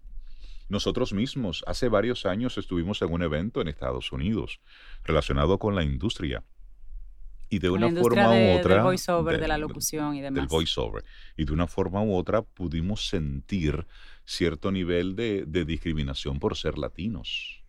Nosotros 0.69 1.13
mismos, 1.13 1.63
hace 1.67 1.89
varios 1.89 2.27
años 2.27 2.57
estuvimos 2.59 3.03
en 3.03 3.13
un 3.13 3.23
evento 3.23 3.61
en 3.61 3.69
Estados 3.69 4.13
Unidos 4.13 4.61
relacionado 5.05 5.59
con 5.59 5.75
la 5.75 5.85
industria. 5.85 6.43
Y 7.51 7.59
de 7.59 7.71
una 7.71 7.91
forma 7.91 8.31
u 8.31 8.59
otra. 8.59 8.77
Del 8.77 8.83
voiceover, 8.83 9.39
de 9.39 9.47
la 9.47 9.59
locución 9.59 10.17
y 10.17 10.23
demás. 10.23 10.41
Del 10.41 10.49
voiceover. 10.49 11.05
Y 11.37 11.45
de 11.45 11.53
una 11.53 11.67
forma 11.67 12.03
u 12.03 12.17
otra 12.17 12.43
pudimos 12.43 13.07
sentir 13.07 13.87
cierto 14.25 14.73
nivel 14.73 15.15
de, 15.15 15.45
discriminación 15.67 16.41
por 16.41 16.57
ser 16.57 16.79
latinos. 16.79 17.64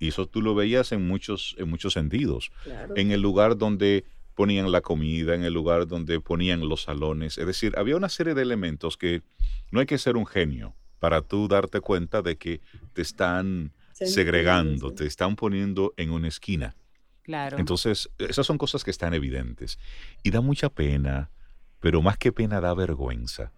Y 0.00 0.08
eso 0.08 0.26
tú 0.26 0.42
lo 0.42 0.56
veías 0.56 0.90
en 0.90 1.06
muchos, 1.06 1.54
en 1.58 1.68
muchos 1.68 1.92
sentidos. 1.92 2.50
En 2.96 3.12
el 3.12 3.20
lugar 3.20 3.56
donde 3.56 4.04
ponían 4.34 4.72
la 4.72 4.80
comida, 4.80 5.34
en 5.34 5.44
el 5.44 5.52
lugar 5.52 5.86
donde 5.86 6.20
ponían 6.20 6.68
los 6.68 6.82
salones. 6.82 7.38
Es 7.38 7.46
decir, 7.46 7.74
había 7.76 7.96
una 7.96 8.08
serie 8.08 8.34
de 8.34 8.42
elementos 8.42 8.96
que 8.96 9.22
no 9.70 9.80
hay 9.80 9.86
que 9.86 9.98
ser 9.98 10.16
un 10.16 10.26
genio 10.26 10.74
para 10.98 11.20
tú 11.20 11.46
darte 11.46 11.80
cuenta 11.80 12.22
de 12.22 12.36
que 12.36 12.60
te 12.94 13.02
están 13.02 13.72
segregando, 13.92 14.92
te 14.92 15.06
están 15.06 15.36
poniendo 15.36 15.92
en 15.96 16.10
una 16.10 16.28
esquina. 16.28 16.74
Claro. 17.22 17.58
Entonces, 17.58 18.08
esas 18.18 18.46
son 18.46 18.56
cosas 18.56 18.82
que 18.82 18.90
están 18.90 19.12
evidentes. 19.12 19.78
Y 20.22 20.30
da 20.30 20.40
mucha 20.40 20.70
pena, 20.70 21.30
pero 21.78 22.00
más 22.00 22.16
que 22.16 22.32
pena 22.32 22.60
da 22.60 22.72
vergüenza 22.74 23.52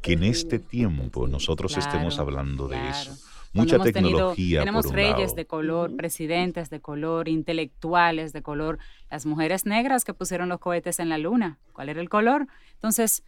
que 0.00 0.12
en 0.12 0.22
este 0.24 0.58
tiempo 0.58 1.28
nosotros 1.28 1.76
estemos 1.76 2.18
hablando 2.18 2.68
de 2.68 2.88
eso. 2.88 3.16
Mucha 3.52 3.78
tecnología. 3.78 4.60
tenemos 4.60 4.90
reyes 4.90 5.34
de 5.34 5.46
color, 5.46 5.94
presidentes 5.96 6.70
de 6.70 6.80
color, 6.80 7.28
intelectuales 7.28 8.32
de 8.32 8.42
color, 8.42 8.78
las 9.10 9.26
mujeres 9.26 9.66
negras 9.66 10.04
que 10.04 10.14
pusieron 10.14 10.48
los 10.48 10.58
cohetes 10.58 10.98
en 10.98 11.08
la 11.08 11.18
luna. 11.18 11.58
¿Cuál 11.72 11.90
era 11.90 12.00
el 12.00 12.08
color? 12.08 12.46
Entonces, 12.74 13.24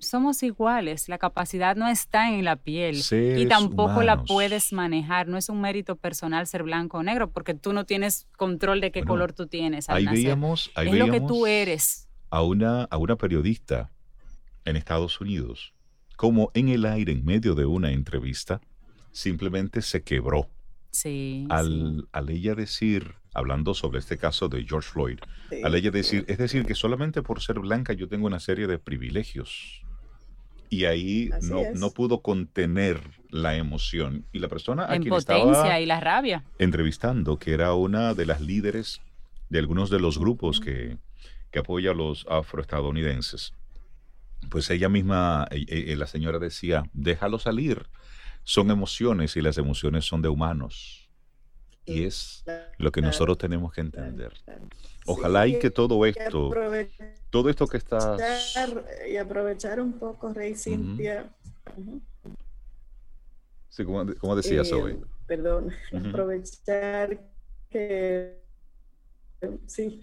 somos 0.00 0.42
iguales, 0.42 1.08
la 1.08 1.18
capacidad 1.18 1.76
no 1.76 1.88
está 1.88 2.30
en 2.30 2.44
la 2.44 2.56
piel 2.56 3.00
y 3.10 3.46
tampoco 3.46 4.02
la 4.02 4.22
puedes 4.22 4.72
manejar, 4.72 5.28
no 5.28 5.36
es 5.36 5.48
un 5.48 5.60
mérito 5.60 5.96
personal 5.96 6.46
ser 6.46 6.62
blanco 6.62 6.98
o 6.98 7.02
negro 7.02 7.30
porque 7.30 7.54
tú 7.54 7.72
no 7.72 7.84
tienes 7.84 8.28
control 8.36 8.80
de 8.80 8.92
qué 8.92 9.02
color 9.04 9.32
tú 9.32 9.46
tienes. 9.46 9.88
ahí 9.90 10.06
veíamos, 10.06 10.70
es 10.76 10.94
lo 10.94 11.10
que 11.10 11.20
tú 11.20 11.46
eres. 11.46 12.08
A 12.30 12.42
una, 12.42 12.84
a 12.84 12.96
una 12.96 13.16
periodista 13.16 13.90
en 14.64 14.76
Estados 14.76 15.20
Unidos, 15.20 15.74
como 16.16 16.50
en 16.54 16.68
el 16.68 16.86
aire, 16.86 17.12
en 17.12 17.24
medio 17.24 17.54
de 17.54 17.66
una 17.66 17.90
entrevista, 17.90 18.60
simplemente 19.12 19.82
se 19.82 20.02
quebró. 20.02 20.48
Sí, 20.90 21.46
al, 21.48 22.08
al 22.12 22.28
ella 22.28 22.54
decir, 22.54 23.14
hablando 23.32 23.72
sobre 23.72 23.98
este 23.98 24.18
caso 24.18 24.48
de 24.48 24.64
George 24.64 24.90
Floyd, 24.90 25.18
al 25.64 25.74
ella 25.74 25.90
decir, 25.90 26.24
es 26.28 26.38
decir, 26.38 26.66
que 26.66 26.74
solamente 26.74 27.22
por 27.22 27.40
ser 27.40 27.60
blanca 27.60 27.92
yo 27.92 28.08
tengo 28.08 28.26
una 28.26 28.40
serie 28.40 28.66
de 28.66 28.78
privilegios. 28.78 29.82
Y 30.68 30.86
ahí 30.86 31.28
no, 31.42 31.60
no, 31.74 31.90
pudo 31.90 32.22
contener 32.22 32.98
la 33.28 33.56
emoción. 33.56 34.24
Y 34.32 34.38
la 34.38 34.48
persona 34.48 34.84
a 34.84 34.98
quien 34.98 35.12
estaba 35.12 35.78
y 35.78 35.84
la 35.84 36.00
rabia. 36.00 36.44
entrevistando, 36.58 37.38
que 37.38 37.52
era 37.52 37.74
una 37.74 38.14
de 38.14 38.24
las 38.24 38.40
líderes 38.40 39.02
de 39.50 39.58
algunos 39.58 39.90
de 39.90 40.00
los 40.00 40.18
grupos 40.18 40.60
que, 40.60 40.96
que 41.50 41.58
apoya 41.58 41.90
a 41.90 41.94
los 41.94 42.24
afroestadounidenses, 42.26 43.52
pues 44.48 44.70
ella 44.70 44.88
misma, 44.88 45.46
eh, 45.50 45.64
eh, 45.68 45.96
la 45.96 46.06
señora 46.06 46.38
decía, 46.38 46.84
déjalo 46.94 47.38
salir. 47.38 47.86
Son 48.44 48.70
emociones 48.70 49.36
y 49.36 49.40
las 49.40 49.58
emociones 49.58 50.04
son 50.04 50.22
de 50.22 50.28
humanos. 50.28 51.08
Y 51.84 52.04
es 52.04 52.44
lo 52.78 52.92
que 52.92 53.02
nosotros 53.02 53.38
tenemos 53.38 53.72
que 53.72 53.80
entender. 53.80 54.32
Ojalá 55.06 55.46
y 55.46 55.58
que 55.58 55.70
todo 55.70 56.06
esto, 56.06 56.50
todo 57.30 57.50
esto 57.50 57.66
que 57.66 57.76
está... 57.76 58.16
Y 59.10 59.16
aprovechar 59.16 59.80
un 59.80 59.92
poco, 59.94 60.32
Rey 60.32 60.54
Cintia. 60.54 61.28
Sí, 63.68 63.84
como, 63.84 64.36
decías 64.36 64.70
eh, 64.70 64.74
hoy. 64.74 65.00
Perdón, 65.26 65.72
aprovechar 65.92 67.18
que... 67.70 68.40
Sí, 69.66 70.00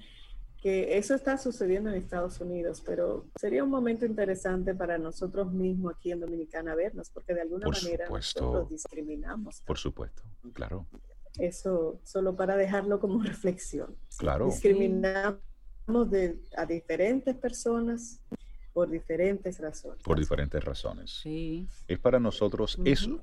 que 0.62 0.98
eso 0.98 1.16
está 1.16 1.38
sucediendo 1.38 1.90
en 1.90 1.96
Estados 1.96 2.40
Unidos, 2.42 2.84
pero 2.86 3.26
sería 3.40 3.64
un 3.64 3.70
momento 3.70 4.06
interesante 4.06 4.76
para 4.76 4.98
nosotros 4.98 5.52
mismos 5.52 5.96
aquí 5.96 6.12
en 6.12 6.20
Dominicana 6.20 6.76
vernos, 6.76 7.10
porque 7.10 7.34
de 7.34 7.42
alguna 7.42 7.68
manera 7.70 8.10
nosotros 8.10 8.70
discriminamos. 8.70 9.62
Por 9.62 9.78
supuesto, 9.78 10.24
claro. 10.54 10.86
Eso 11.38 12.02
solo 12.04 12.36
para 12.36 12.58
dejarlo 12.58 13.00
como 13.00 13.24
reflexión. 13.24 13.96
Claro. 14.18 14.48
Discriminamos 14.48 15.40
de, 16.10 16.40
a 16.58 16.66
diferentes 16.66 17.36
personas 17.36 18.20
por 18.74 18.90
diferentes 18.90 19.60
razones. 19.60 20.04
Por 20.04 20.20
diferentes 20.20 20.64
razones. 20.64 21.20
Sí. 21.22 21.68
Es 21.88 22.00
para 22.00 22.20
nosotros 22.20 22.78
eso. 22.84 23.22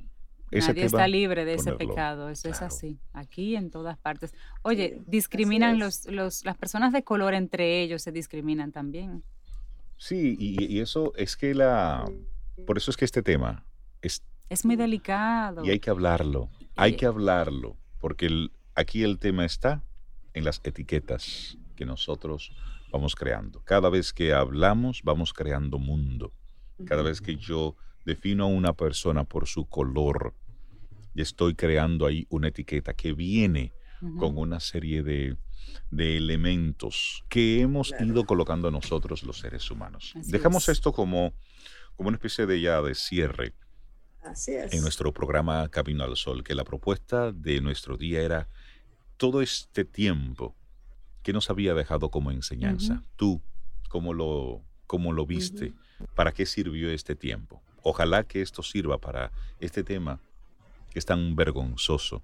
Nadie 0.50 0.85
está 0.85 1.09
libre 1.09 1.44
de 1.44 1.54
ese 1.54 1.72
pecado, 1.72 2.28
eso 2.28 2.48
es 2.48 2.62
así, 2.62 2.98
aquí 3.12 3.56
en 3.56 3.70
todas 3.70 3.98
partes. 3.98 4.35
Oye, 4.62 5.02
discriminan 5.06 5.78
los, 5.78 6.06
los, 6.06 6.44
las 6.44 6.56
personas 6.56 6.92
de 6.92 7.02
color 7.02 7.35
entre 7.35 7.80
ellos, 7.80 8.02
se 8.02 8.12
discriminan 8.12 8.72
también. 8.72 9.24
Sí, 9.96 10.37
y, 10.38 10.80
eso 10.80 11.12
es 11.16 11.37
que 11.37 11.54
la, 11.54 12.04
por 12.66 12.76
eso 12.76 12.90
es 12.90 12.96
que 12.96 13.04
este 13.04 13.22
tema 13.22 13.64
es... 14.02 14.22
Es 14.48 14.64
muy 14.64 14.76
delicado. 14.76 15.64
Y 15.64 15.70
hay 15.70 15.80
que 15.80 15.90
hablarlo, 15.90 16.48
hay 16.76 16.94
que 16.96 17.06
hablarlo, 17.06 17.76
porque 17.98 18.48
aquí 18.74 19.02
el 19.02 19.18
tema 19.18 19.44
está 19.44 19.82
en 20.35 20.44
las 20.44 20.61
etiquetas 20.62 21.59
que 21.74 21.85
nosotros 21.85 22.52
vamos 22.92 23.16
creando. 23.16 23.62
Cada 23.64 23.90
vez 23.90 24.12
que 24.12 24.32
hablamos, 24.32 25.02
vamos 25.02 25.32
creando 25.32 25.78
mundo. 25.78 26.32
Cada 26.85 27.02
vez 27.02 27.20
que 27.20 27.37
yo 27.37 27.74
defino 28.07 28.45
a 28.45 28.47
una 28.47 28.73
persona 28.73 29.25
por 29.25 29.47
su 29.47 29.66
color 29.66 30.33
y 31.14 31.21
estoy 31.21 31.55
creando 31.55 32.07
ahí 32.07 32.27
una 32.31 32.49
etiqueta 32.49 32.95
que 32.95 33.12
viene 33.12 33.73
con 34.19 34.38
una 34.38 34.61
serie 34.61 35.03
de, 35.03 35.37
elementos 35.90 37.25
que 37.29 37.61
hemos 37.61 37.92
ido 37.99 38.25
colocando 38.25 38.71
nosotros 38.71 39.25
los 39.25 39.40
seres 39.40 39.71
humanos. 39.71 40.14
Dejamos 40.27 40.69
esto 40.69 40.92
como, 40.92 41.33
como 41.97 42.09
una 42.09 42.16
especie 42.16 42.47
de 42.47 42.61
ya 42.61 42.81
de 42.81 42.95
cierre 42.95 43.55
en 44.47 44.83
nuestro 44.83 45.12
programa 45.12 45.69
Camino 45.69 46.05
al 46.05 46.16
Sol, 46.16 46.45
que 46.45 46.55
la 46.55 46.64
propuesta 46.64 47.33
de 47.33 47.61
nuestro 47.61 47.97
día 47.97 48.23
era 48.23 48.49
todo 49.16 49.42
este 49.42 49.85
tiempo 49.85 50.55
que 51.23 51.33
nos 51.33 51.51
había 51.51 51.75
dejado 51.75 52.11
como 52.11 52.31
enseñanza. 52.31 53.03
Tú, 53.16 53.42
¿cómo 53.88 54.12
lo, 54.12 54.62
cómo 54.87 55.12
lo 55.12 55.27
viste? 55.27 55.75
¿Para 56.14 56.33
qué 56.33 56.47
sirvió 56.47 56.90
este 56.90 57.16
tiempo? 57.16 57.62
Ojalá 57.88 58.25
que 58.25 58.42
esto 58.42 58.64
sirva 58.64 58.99
para 58.99 59.31
este 59.61 59.85
tema 59.85 60.18
que 60.90 60.99
es 60.99 61.07
tan 61.07 61.37
vergonzoso. 61.37 62.20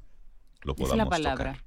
Lo 0.62 0.75
podamos 0.75 0.94
es 0.94 0.98
la 0.98 1.09
palabra. 1.09 1.64